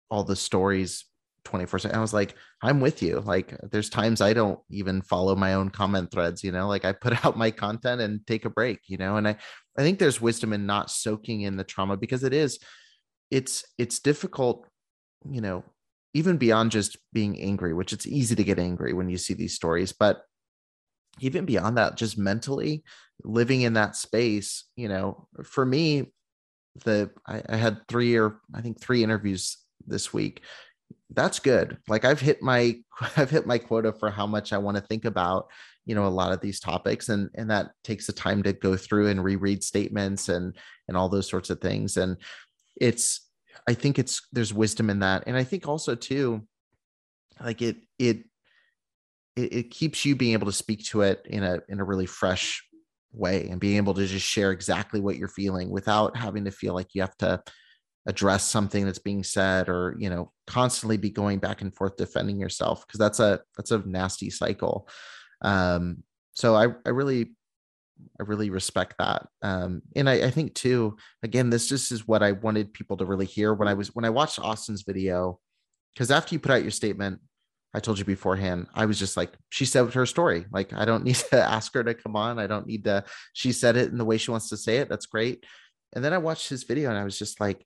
[0.08, 1.04] all the stories
[1.44, 1.96] 24 7.
[1.96, 3.20] I was like, I'm with you.
[3.20, 6.92] Like there's times I don't even follow my own comment threads, you know, like I
[6.92, 9.36] put out my content and take a break, you know, and I,
[9.76, 12.58] I think there's wisdom in not soaking in the trauma because it is,
[13.30, 14.68] it's, it's difficult,
[15.28, 15.64] you know,
[16.16, 19.52] even beyond just being angry, which it's easy to get angry when you see these
[19.52, 20.22] stories, but
[21.20, 22.82] even beyond that, just mentally
[23.22, 26.10] living in that space, you know, for me,
[26.84, 30.42] the I, I had three or I think three interviews this week.
[31.10, 31.76] That's good.
[31.86, 32.76] Like I've hit my
[33.16, 35.48] I've hit my quota for how much I want to think about,
[35.84, 38.74] you know, a lot of these topics, and and that takes the time to go
[38.74, 40.56] through and reread statements and
[40.88, 41.98] and all those sorts of things.
[41.98, 42.16] And
[42.80, 43.25] it's
[43.68, 46.46] I think it's there's wisdom in that, and I think also too,
[47.40, 48.24] like it it
[49.36, 52.06] it, it keeps you being able to speak to it in a in a really
[52.06, 52.62] fresh
[53.12, 56.74] way and being able to just share exactly what you're feeling without having to feel
[56.74, 57.42] like you have to
[58.06, 62.38] address something that's being said or you know constantly be going back and forth defending
[62.38, 64.88] yourself because that's a that's a nasty cycle.
[65.42, 66.02] Um
[66.34, 67.34] so I, I really
[68.20, 69.26] I really respect that.
[69.42, 73.06] Um, and I, I think too, again, this just is what I wanted people to
[73.06, 75.38] really hear when I was when I watched Austin's video,
[75.94, 77.20] because after you put out your statement,
[77.76, 80.46] I told you beforehand, I was just like, she said her story.
[80.50, 82.38] Like, I don't need to ask her to come on.
[82.38, 83.04] I don't need to,
[83.34, 84.88] she said it in the way she wants to say it.
[84.88, 85.44] That's great.
[85.94, 87.64] And then I watched his video and I was just like,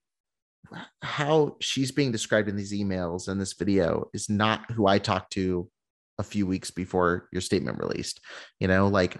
[1.00, 5.32] how she's being described in these emails and this video is not who I talked
[5.34, 5.70] to
[6.18, 8.20] a few weeks before your statement released.
[8.58, 9.16] You know, like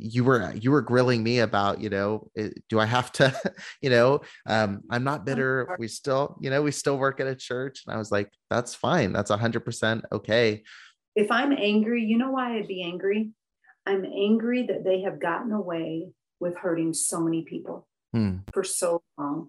[0.00, 3.32] you were you were grilling me about you know eh, do i have to
[3.82, 7.34] you know um i'm not bitter we still you know we still work at a
[7.34, 10.62] church and i was like that's fine that's 100% okay.
[11.14, 13.30] If i'm angry you know why i'd be angry?
[13.86, 16.08] I'm angry that they have gotten away
[16.38, 18.36] with hurting so many people hmm.
[18.52, 19.48] for so long.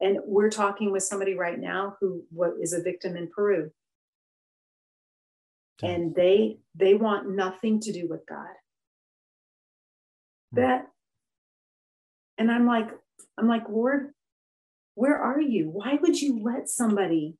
[0.00, 3.70] And we're talking with somebody right now who what is a victim in peru.
[5.82, 8.54] And they they want nothing to do with god
[10.52, 10.86] that
[12.38, 12.88] and i'm like
[13.38, 14.12] i'm like lord
[14.94, 15.70] where are you?
[15.70, 17.36] Why would you let somebody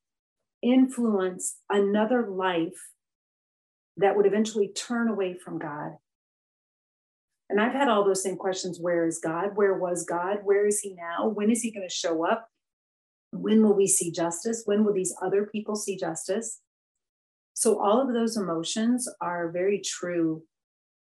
[0.62, 2.90] influence another life
[3.96, 5.96] that would eventually turn away from god?
[7.50, 8.78] And i've had all those same questions.
[8.80, 9.50] Where is god?
[9.54, 10.38] Where was god?
[10.44, 11.28] Where is he now?
[11.28, 12.48] When is he going to show up?
[13.32, 14.62] When will we see justice?
[14.64, 16.60] When will these other people see justice?
[17.54, 20.42] So all of those emotions are very true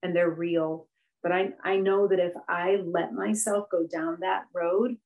[0.02, 0.88] and they're real
[1.22, 4.96] but I, I know that if I let myself go down that road,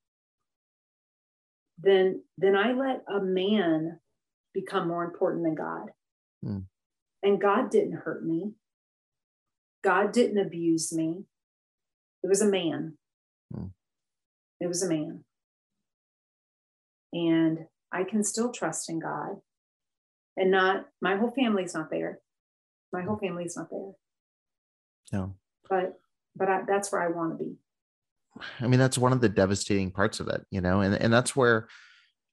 [1.78, 3.98] then then I let a man
[4.54, 5.90] become more important than God.
[6.44, 6.64] Mm.
[7.22, 8.52] And God didn't hurt me.
[9.82, 11.24] God didn't abuse me.
[12.22, 12.98] It was a man.
[13.54, 13.70] Mm.
[14.60, 15.24] It was a man.
[17.12, 19.36] And I can still trust in God.
[20.36, 22.20] And not my whole family's not there.
[22.92, 23.92] My whole family's not there.
[25.12, 25.34] No.
[25.68, 25.98] But
[26.36, 27.54] but I, that's where I want to be.
[28.60, 31.36] I mean, that's one of the devastating parts of it, you know, and, and that's
[31.36, 31.68] where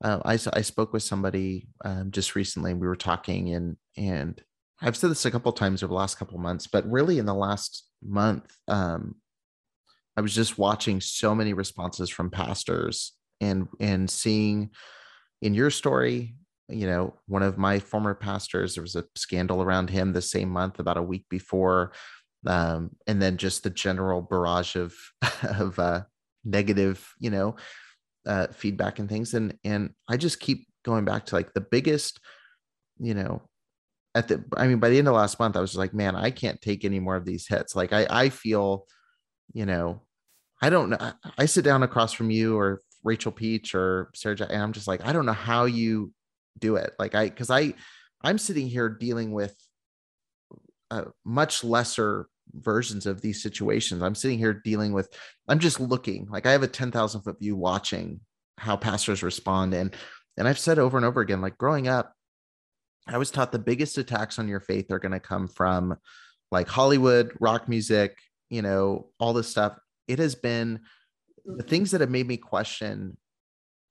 [0.01, 2.73] uh, I, I spoke with somebody um, just recently.
[2.73, 4.41] We were talking and, and
[4.81, 7.33] I've said this a couple times over the last couple months, but really in the
[7.33, 9.15] last month, um,
[10.15, 14.69] I was just watching so many responses from pastors and, and seeing
[15.41, 16.35] in your story,
[16.69, 20.49] you know, one of my former pastors, there was a scandal around him the same
[20.49, 21.91] month, about a week before
[22.45, 24.93] um, and then just the general barrage of
[25.43, 26.03] of uh,
[26.43, 27.55] negative, you know,
[28.25, 29.33] uh, feedback and things.
[29.33, 32.19] And and I just keep going back to like the biggest,
[32.99, 33.41] you know,
[34.15, 36.31] at the I mean, by the end of last month, I was like, man, I
[36.31, 37.75] can't take any more of these hits.
[37.75, 38.85] Like I I feel,
[39.53, 40.01] you know,
[40.61, 40.97] I don't know.
[40.99, 44.87] I, I sit down across from you or Rachel Peach or Sarah, and I'm just
[44.87, 46.11] like, I don't know how you
[46.59, 46.93] do it.
[46.99, 47.73] Like I, because I,
[48.21, 49.55] I'm sitting here dealing with
[50.91, 54.01] uh, much lesser versions of these situations.
[54.01, 55.09] I'm sitting here dealing with,
[55.47, 58.21] I'm just looking like I have a 10,000 foot view watching
[58.57, 59.73] how pastors respond.
[59.73, 59.95] And,
[60.37, 62.13] and I've said over and over again, like growing up,
[63.07, 65.97] I was taught the biggest attacks on your faith are going to come from
[66.51, 68.17] like Hollywood, rock music,
[68.49, 69.77] you know, all this stuff.
[70.07, 70.81] It has been
[71.45, 73.17] the things that have made me question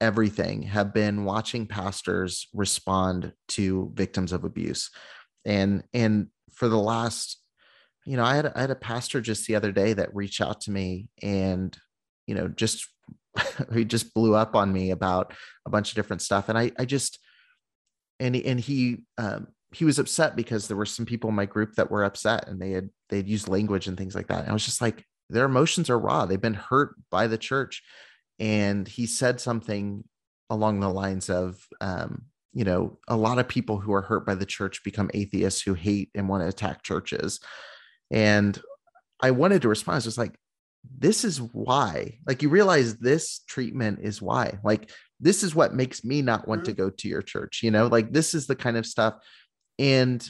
[0.00, 4.90] everything have been watching pastors respond to victims of abuse
[5.44, 7.40] and and for the last
[8.06, 10.62] you know I had I had a pastor just the other day that reached out
[10.62, 11.76] to me and
[12.26, 12.86] you know just
[13.72, 15.34] he just blew up on me about
[15.66, 17.18] a bunch of different stuff and I I just
[18.20, 21.74] and and he um, he was upset because there were some people in my group
[21.74, 24.40] that were upset and they had they'd used language and things like that.
[24.40, 26.24] And I was just like, their emotions are raw.
[26.24, 27.82] They've been hurt by the church.
[28.38, 30.04] And he said something
[30.48, 32.26] along the lines of, um,
[32.58, 35.74] you know, a lot of people who are hurt by the church become atheists who
[35.74, 37.38] hate and want to attack churches.
[38.10, 38.60] And
[39.20, 39.94] I wanted to respond.
[39.94, 40.34] I was just like,
[40.98, 42.18] this is why.
[42.26, 44.58] Like, you realize this treatment is why.
[44.64, 44.90] Like,
[45.20, 46.70] this is what makes me not want mm-hmm.
[46.70, 47.60] to go to your church.
[47.62, 49.14] You know, like this is the kind of stuff.
[49.78, 50.28] And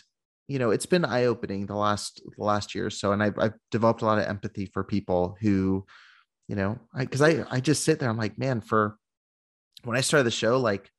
[0.49, 3.39] you know, it's been eye opening the last the last year or so, and I've,
[3.39, 5.87] I've developed a lot of empathy for people who,
[6.47, 8.11] you know, because I, I I just sit there.
[8.11, 8.99] I'm like, man, for
[9.85, 10.91] when I started the show, like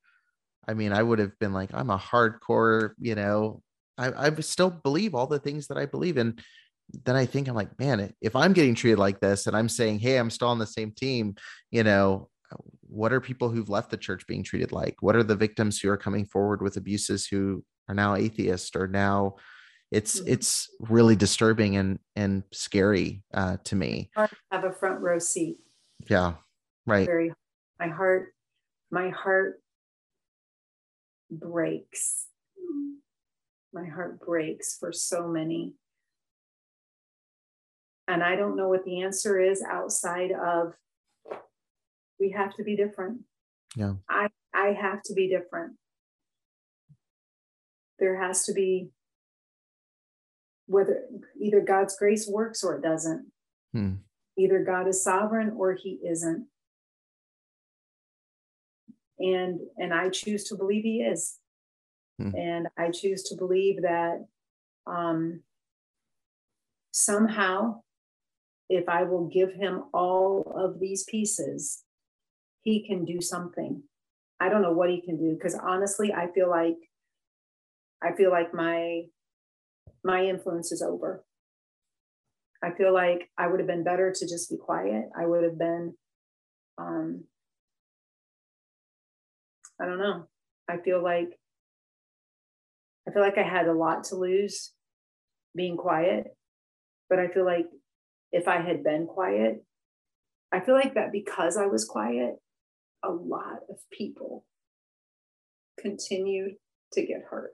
[0.70, 3.64] I mean, I would have been like, I'm a hardcore, you know,
[3.98, 6.38] I, I still believe all the things that I believe in.
[7.06, 9.98] Then I think I'm like, man, if I'm getting treated like this and I'm saying,
[9.98, 11.36] hey, I'm still on the same team,
[11.72, 12.30] you know,
[12.82, 14.98] what are people who've left the church being treated like?
[15.02, 18.88] What are the victims who are coming forward with abuses who are now atheist or
[18.88, 19.38] now
[19.92, 20.34] it's mm-hmm.
[20.34, 24.12] it's really disturbing and and scary uh, to me.
[24.16, 25.58] I have a front row seat.
[26.08, 26.34] Yeah,
[26.86, 27.08] right.
[27.08, 27.34] Very,
[27.80, 28.34] my heart,
[28.92, 29.62] my heart
[31.32, 32.28] breaks.
[33.74, 35.74] My heart breaks for so many
[38.10, 40.74] And I don't know what the answer is outside of
[42.20, 43.20] we have to be different.
[43.76, 43.94] Yeah.
[44.10, 45.74] I I have to be different.
[48.00, 48.90] There has to be
[50.66, 51.04] whether
[51.40, 53.28] either God's grace works or it doesn't.
[53.74, 53.94] Hmm.
[54.40, 56.48] Either God is sovereign or he isn't.
[59.20, 61.38] And and I choose to believe he is.
[62.20, 62.36] Hmm.
[62.36, 64.26] And I choose to believe that
[64.86, 65.42] um,
[66.92, 67.82] somehow,
[68.70, 71.84] if I will give him all of these pieces,
[72.62, 73.84] he can do something.
[74.40, 76.78] I don't know what he can do because honestly, I feel like
[78.02, 79.04] I feel like my
[80.04, 81.24] my influence is over.
[82.62, 85.10] I feel like I would have been better to just be quiet.
[85.18, 85.94] I would have been
[86.78, 87.26] um
[89.82, 90.28] I don't know.
[90.68, 91.40] I feel like
[93.08, 94.72] I feel like I had a lot to lose
[95.56, 96.28] being quiet,
[97.10, 97.66] but I feel like
[98.32, 99.64] if I had been quiet,
[100.52, 102.36] I feel like that because I was quiet,
[103.04, 104.46] a lot of people
[105.80, 106.56] continued
[106.94, 107.52] to get hurt.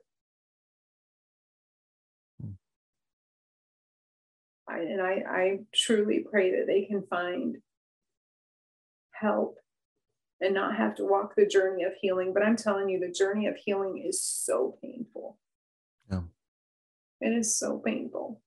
[4.68, 7.58] I, and I, I truly pray that they can find
[9.14, 9.58] help
[10.42, 12.34] and not have to walk the journey of healing.
[12.34, 15.38] But I'm telling you, the journey of healing is so painful.
[16.12, 16.22] Yeah.
[17.22, 18.42] It is so painful.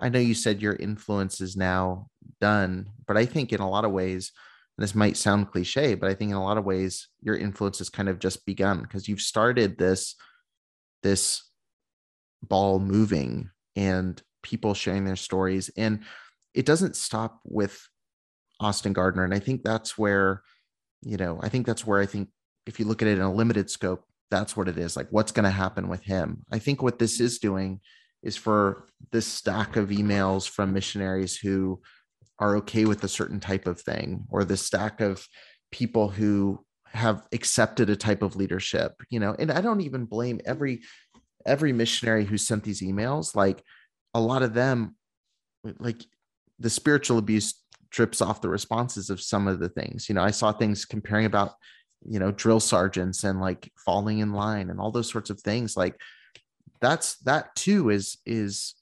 [0.00, 2.08] I know you said your influence is now
[2.40, 4.32] done, but I think in a lot of ways,
[4.76, 7.90] this might sound cliche, but I think in a lot of ways your influence has
[7.90, 10.14] kind of just begun because you've started this
[11.02, 11.42] this
[12.42, 16.04] ball moving and people sharing their stories and
[16.54, 17.88] it doesn't stop with
[18.60, 20.42] Austin Gardner and I think that's where
[21.02, 22.28] you know I think that's where I think
[22.66, 25.32] if you look at it in a limited scope that's what it is like what's
[25.32, 26.44] going to happen with him?
[26.52, 27.80] I think what this is doing
[28.22, 31.80] is for this stack of emails from missionaries who
[32.38, 35.26] are okay with a certain type of thing or the stack of
[35.70, 39.34] people who have accepted a type of leadership you know?
[39.38, 40.82] And i don't even blame every
[41.46, 43.62] every missionary who sent these emails like
[44.14, 44.96] a lot of them
[45.78, 46.04] like
[46.58, 47.54] the spiritual abuse
[47.90, 50.08] drips off the responses of some of the things.
[50.08, 51.54] You know i saw things comparing about
[52.06, 55.76] you know drill sergeants and like falling in line and all those sorts of things
[55.76, 56.00] like
[56.80, 58.74] that's that too is is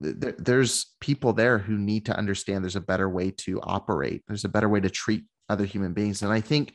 [0.00, 4.24] there, there's people there who need to understand there's a better way to operate.
[4.26, 6.22] There's a better way to treat other human beings.
[6.22, 6.74] And i think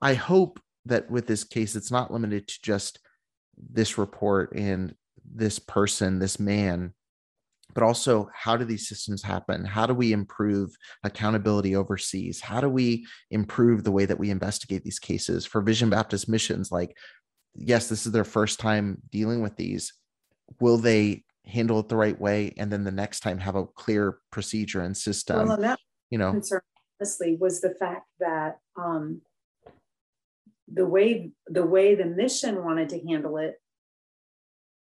[0.00, 3.00] i hope that with this case it's not limited to just
[3.56, 4.94] this report and
[5.24, 6.94] this person this man
[7.76, 9.62] but also how do these systems happen?
[9.62, 10.74] How do we improve
[11.04, 12.40] accountability overseas?
[12.40, 15.44] How do we improve the way that we investigate these cases?
[15.44, 16.96] For vision baptist missions like
[17.54, 19.92] yes this is their first time dealing with these.
[20.58, 22.54] Will they handle it the right way?
[22.56, 26.30] And then the next time have a clear procedure and system well, that you know?
[26.30, 26.62] concern
[26.98, 29.20] honestly was the fact that um
[30.72, 33.56] the way the way the mission wanted to handle it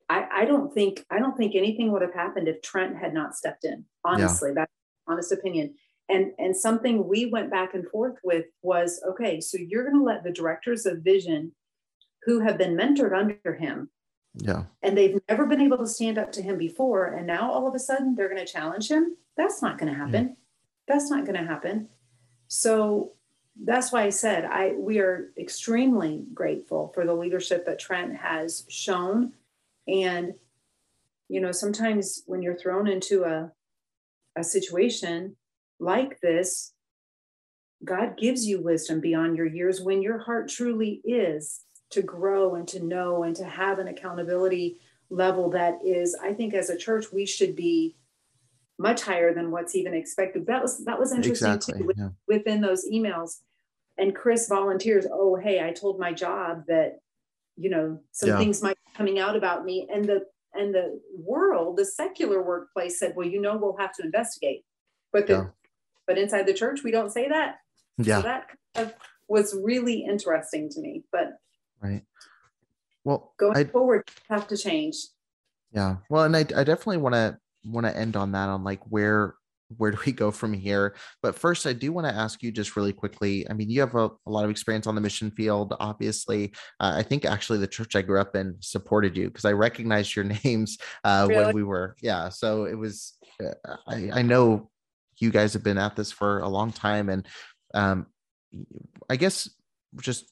[0.09, 3.35] i i don't think i don't think anything would have happened if trent had not
[3.35, 4.55] stepped in honestly yeah.
[4.55, 4.73] that's
[5.07, 5.75] honest opinion
[6.09, 10.05] and and something we went back and forth with was okay so you're going to
[10.05, 11.53] let the directors of vision
[12.23, 13.91] who have been mentored under him
[14.37, 14.65] yeah.
[14.83, 17.07] And they've never been able to stand up to him before.
[17.07, 19.17] And now all of a sudden they're going to challenge him.
[19.37, 20.29] That's not going to happen.
[20.29, 20.35] Yeah.
[20.89, 21.89] That's not going to happen.
[22.49, 23.13] So
[23.63, 28.65] that's why I said I we are extremely grateful for the leadership that Trent has
[28.69, 29.33] shown.
[29.87, 30.35] And
[31.29, 33.51] you know, sometimes when you're thrown into a
[34.37, 35.37] a situation
[35.79, 36.73] like this,
[37.85, 42.67] God gives you wisdom beyond your years when your heart truly is to grow and
[42.69, 44.79] to know and to have an accountability
[45.11, 47.97] level that is i think as a church we should be
[48.79, 52.09] much higher than what's even expected that was that was interesting exactly, too yeah.
[52.27, 53.43] within those emails
[53.99, 56.99] and chris volunteers oh hey i told my job that
[57.57, 58.39] you know some yeah.
[58.39, 60.21] things might coming out about me and the
[60.55, 64.65] and the world the secular workplace said well you know we'll have to investigate
[65.13, 65.47] but the yeah.
[66.07, 67.57] but inside the church we don't say that
[67.99, 68.95] yeah so that kind of
[69.29, 71.33] was really interesting to me but
[71.85, 72.03] Right.
[73.05, 74.97] Well, going I, forward, have to change.
[75.73, 75.97] Yeah.
[76.09, 79.35] Well, and I, I definitely want to want to end on that on like where
[79.77, 80.95] where do we go from here?
[81.23, 83.49] But first, I do want to ask you just really quickly.
[83.49, 85.75] I mean, you have a, a lot of experience on the mission field.
[85.81, 89.53] Obviously, uh, I think actually the church I grew up in supported you because I
[89.53, 91.45] recognized your names uh, really?
[91.47, 91.97] when we were.
[92.03, 93.15] Yeah, so it was.
[93.43, 94.71] Uh, I, I know
[95.19, 97.27] you guys have been at this for a long time, and
[97.75, 98.07] um,
[99.09, 99.49] I guess
[100.01, 100.31] just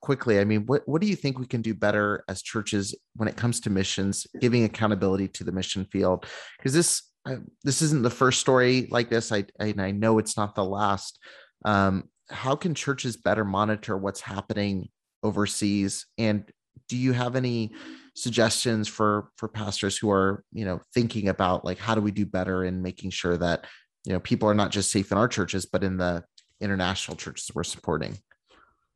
[0.00, 3.28] quickly, I mean, what, what do you think we can do better as churches when
[3.28, 6.26] it comes to missions, giving accountability to the mission field?
[6.58, 9.32] Because this I, this isn't the first story like this.
[9.32, 11.18] I and I know it's not the last.
[11.64, 14.88] Um, how can churches better monitor what's happening
[15.22, 16.06] overseas?
[16.18, 16.44] And
[16.88, 17.72] do you have any
[18.14, 22.26] suggestions for for pastors who are you know thinking about like how do we do
[22.26, 23.66] better in making sure that
[24.04, 26.22] you know people are not just safe in our churches but in the
[26.60, 28.18] international churches we're supporting?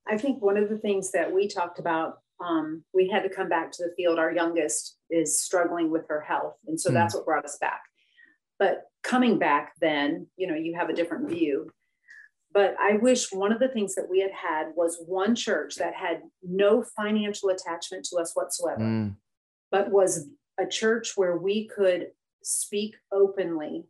[0.09, 3.49] I think one of the things that we talked about um, we had to come
[3.49, 4.19] back to the field.
[4.19, 6.55] Our youngest is struggling with her health.
[6.67, 6.95] And so mm.
[6.95, 7.81] that's what brought us back.
[8.59, 11.71] But coming back, then, you know, you have a different view.
[12.53, 15.95] But I wish one of the things that we had had was one church that
[15.95, 19.15] had no financial attachment to us whatsoever, mm.
[19.71, 20.29] but was
[20.59, 22.09] a church where we could
[22.43, 23.85] speak openly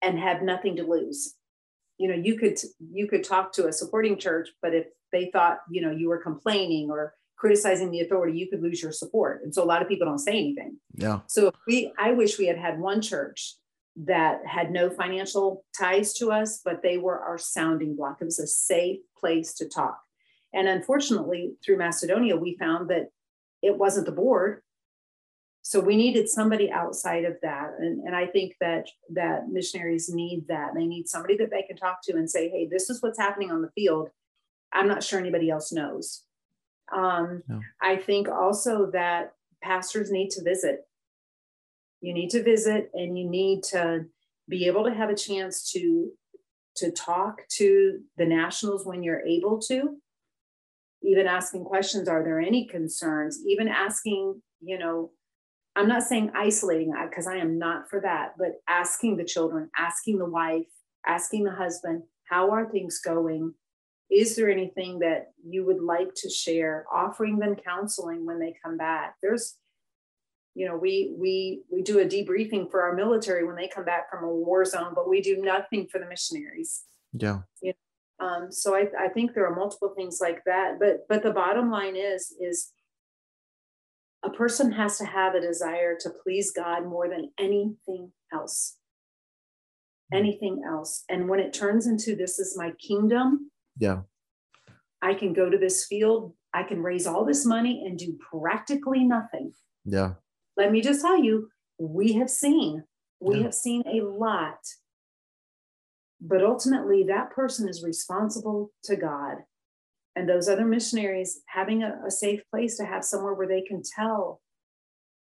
[0.00, 1.34] and have nothing to lose
[2.02, 2.58] you know you could
[2.92, 6.18] you could talk to a supporting church but if they thought you know you were
[6.18, 9.42] complaining or criticizing the authority you could lose your support.
[9.42, 10.76] And so a lot of people don't say anything.
[10.94, 11.22] Yeah.
[11.26, 13.56] So if we i wish we had had one church
[13.96, 18.18] that had no financial ties to us but they were our sounding block.
[18.20, 19.98] It was a safe place to talk.
[20.54, 23.08] And unfortunately through macedonia we found that
[23.60, 24.62] it wasn't the board.
[25.62, 27.72] So we needed somebody outside of that.
[27.80, 30.74] And, and i think that that missionaries need that.
[30.76, 33.50] They need somebody that they can talk to and say hey this is what's happening
[33.50, 34.10] on the field.
[34.72, 36.22] I'm not sure anybody else knows.
[36.94, 37.60] Um, no.
[37.80, 40.80] I think also that pastors need to visit.
[42.00, 44.06] You need to visit and you need to
[44.48, 46.10] be able to have a chance to
[46.76, 49.96] to talk to the nationals when you're able to
[51.02, 55.10] even asking questions are there any concerns even asking you know
[55.76, 60.18] i'm not saying isolating because i am not for that but asking the children asking
[60.18, 60.66] the wife
[61.06, 63.52] asking the husband how are things going
[64.12, 68.76] is there anything that you would like to share offering them counseling when they come
[68.76, 69.56] back there's
[70.54, 74.10] you know we we we do a debriefing for our military when they come back
[74.10, 76.84] from a war zone but we do nothing for the missionaries
[77.14, 77.72] yeah you
[78.20, 78.26] know?
[78.26, 81.70] um, so I, I think there are multiple things like that but but the bottom
[81.70, 82.70] line is is
[84.24, 88.76] a person has to have a desire to please god more than anything else
[90.12, 90.18] hmm.
[90.18, 94.00] anything else and when it turns into this is my kingdom yeah.
[95.00, 99.04] I can go to this field, I can raise all this money and do practically
[99.04, 99.52] nothing.
[99.84, 100.14] Yeah.
[100.56, 101.48] Let me just tell you,
[101.78, 102.84] we have seen,
[103.20, 103.44] we yeah.
[103.44, 104.58] have seen a lot.
[106.20, 109.38] But ultimately, that person is responsible to God.
[110.14, 113.82] And those other missionaries having a, a safe place to have somewhere where they can
[113.82, 114.40] tell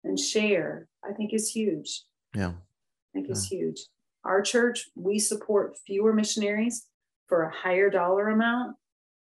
[0.04, 2.04] and share, I think is huge.
[2.34, 2.50] Yeah.
[2.52, 3.34] I think yeah.
[3.34, 3.82] is huge.
[4.24, 6.86] Our church, we support fewer missionaries
[7.28, 8.76] for a higher dollar amount.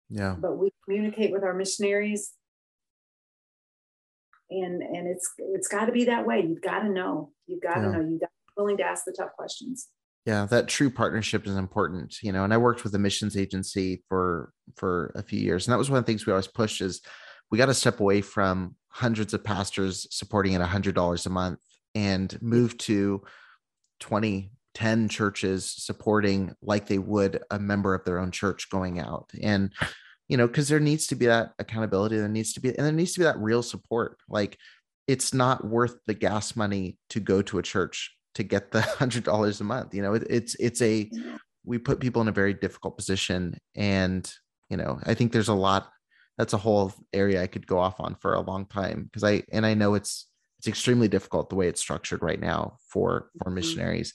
[0.10, 0.36] Yeah.
[0.40, 2.32] But we communicate with our missionaries
[4.50, 6.42] and and it's it's got to be that way.
[6.42, 7.32] You've got to know.
[7.48, 7.92] You've got to yeah.
[7.92, 8.02] know.
[8.02, 9.88] You've got to be willing to ask the tough questions.
[10.26, 12.44] Yeah, that true partnership is important, you know.
[12.44, 15.90] And I worked with a missions agency for for a few years, and that was
[15.90, 17.02] one of the things we always push is
[17.52, 21.30] we got to step away from hundreds of pastors supporting at a hundred dollars a
[21.30, 21.60] month
[21.94, 23.22] and move to
[24.00, 29.30] 20 10 churches supporting like they would a member of their own church going out.
[29.42, 29.72] And
[30.28, 32.92] you know because there needs to be that accountability there needs to be and there
[32.92, 34.18] needs to be that real support.
[34.30, 34.58] Like
[35.08, 39.24] it's not worth the gas money to go to a church to get the hundred
[39.24, 40.14] dollars a month you know?
[40.14, 41.10] It, it's it's a
[41.66, 44.32] we put people in a very difficult position and
[44.70, 45.90] you know i think there's a lot
[46.38, 49.44] that's a whole area i could go off on for a long time because i
[49.52, 50.28] and i know it's
[50.60, 53.56] it's extremely difficult the way it's structured right now for for mm-hmm.
[53.56, 54.14] missionaries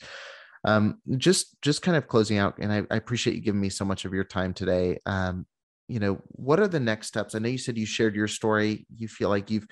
[0.65, 3.85] um, just just kind of closing out and I, I, appreciate you giving me so
[3.85, 4.99] much of your time today.
[5.07, 5.47] Um,
[5.89, 7.35] you know what are the next steps?
[7.35, 8.87] I know you said you shared your story.
[8.95, 9.67] You feel like you've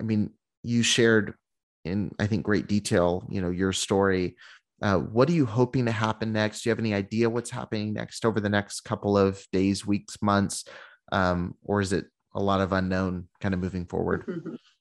[0.00, 0.30] i mean
[0.62, 1.34] you shared
[1.84, 4.36] in i think great detail you know your story.
[4.82, 6.62] Uh, what are you hoping to happen next?
[6.62, 10.20] Do you have any idea what's happening next over the next couple of days weeks
[10.20, 10.64] months?
[11.12, 14.24] Um, or is it a lot of unknown kind of moving forward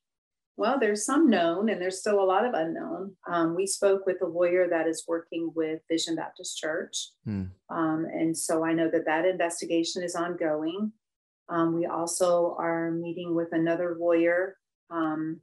[0.56, 3.16] Well, there's some known, and there's still a lot of unknown.
[3.28, 7.10] Um, we spoke with a lawyer that is working with Vision Baptist Church.
[7.26, 7.46] Hmm.
[7.70, 10.92] Um, and so I know that that investigation is ongoing.
[11.50, 14.58] Um, we also are meeting with another lawyer
[14.92, 15.42] um,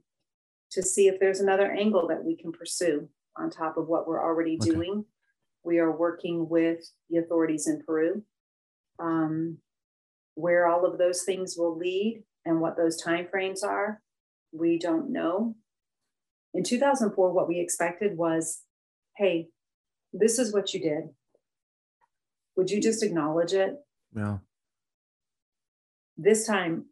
[0.71, 4.23] to see if there's another angle that we can pursue on top of what we're
[4.23, 4.71] already okay.
[4.71, 5.03] doing.
[5.63, 8.23] We are working with the authorities in Peru.
[8.97, 9.57] Um,
[10.35, 14.01] where all of those things will lead and what those timeframes are
[14.51, 15.55] we don't know.
[16.53, 18.61] In 2004, what we expected was
[19.17, 19.47] hey,
[20.13, 21.09] this is what you did.
[22.55, 23.75] Would you just acknowledge it?
[24.15, 24.37] Yeah.
[26.17, 26.85] This time,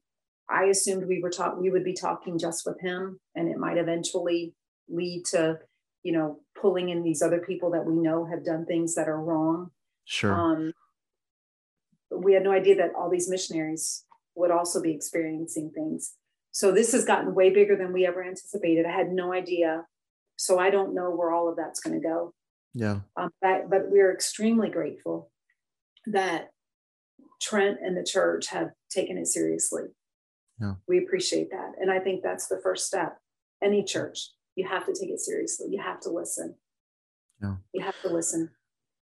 [0.50, 3.78] I assumed we were taught we would be talking just with him, and it might
[3.78, 4.54] eventually
[4.88, 5.60] lead to
[6.04, 9.22] you know, pulling in these other people that we know have done things that are
[9.22, 9.72] wrong.
[10.06, 10.34] Sure.
[10.34, 10.74] Um,
[12.12, 14.06] we had no idea that all these missionaries
[14.36, 16.16] would also be experiencing things.
[16.60, 18.86] So this has gotten way bigger than we ever anticipated.
[18.86, 19.86] I had no idea.
[20.36, 22.34] So I don't know where all of that's going to go.
[22.74, 23.00] Yeah.
[23.16, 25.32] Um, but, but we're extremely grateful
[26.08, 26.50] that
[27.42, 29.84] Trent and the church have taken it seriously.
[30.60, 30.74] Yeah.
[30.86, 31.76] We appreciate that.
[31.80, 33.16] And I think that's the first step.
[33.64, 35.68] Any church, you have to take it seriously.
[35.72, 36.56] You have to listen.
[37.42, 37.56] Yeah.
[37.74, 38.50] You have to listen.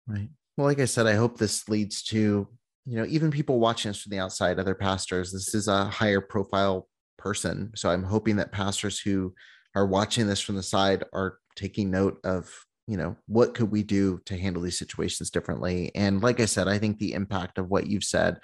[0.08, 0.30] Right.
[0.58, 2.48] Well, like I said, I hope this leads to,
[2.88, 5.32] you know, even people watching us from the outside, other pastors.
[5.32, 6.88] This is a higher profile
[7.24, 7.72] person.
[7.76, 9.34] So I'm hoping that pastors who
[9.76, 12.54] are watching this from the side are taking note of,
[12.86, 15.90] you know, what could we do to handle these situations differently?
[15.96, 18.40] And like I said, I think the impact of what you've said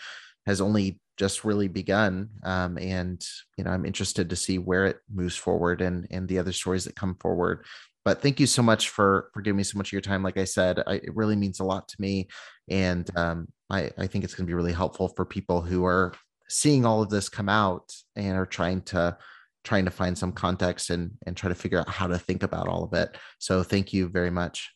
[0.45, 2.29] has only just really begun.
[2.43, 3.21] Um, and
[3.57, 6.85] you know, I'm interested to see where it moves forward and and the other stories
[6.85, 7.65] that come forward.
[8.05, 10.23] But thank you so much for for giving me so much of your time.
[10.23, 12.29] Like I said, I, it really means a lot to me,
[12.69, 16.13] and um, I I think it's going to be really helpful for people who are
[16.49, 19.17] seeing all of this come out and are trying to
[19.63, 22.67] trying to find some context and and try to figure out how to think about
[22.67, 23.17] all of it.
[23.37, 24.71] So thank you very much.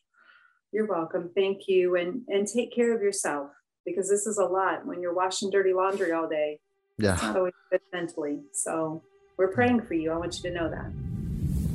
[0.72, 1.30] You're welcome.
[1.34, 3.50] Thank you, and and take care of yourself
[3.84, 6.60] because this is a lot when you're washing dirty laundry all day.
[6.98, 7.14] Yeah.
[7.14, 8.40] It's not always good mentally.
[8.52, 9.02] So
[9.36, 10.12] we're praying for you.
[10.12, 11.13] I want you to know that.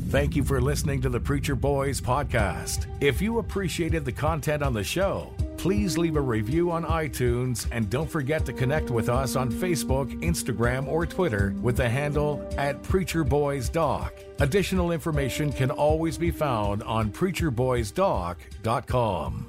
[0.10, 2.88] Thank you for listening to the Preacher Boys podcast.
[3.00, 7.92] If you appreciated the content on the show, please leave a review on iTunes and
[7.92, 12.82] don't forget to connect with us on Facebook, Instagram, or Twitter with the handle at
[12.82, 14.16] Preacher Boys Doc.
[14.40, 19.49] Additional information can always be found on preacherboysdoc.com.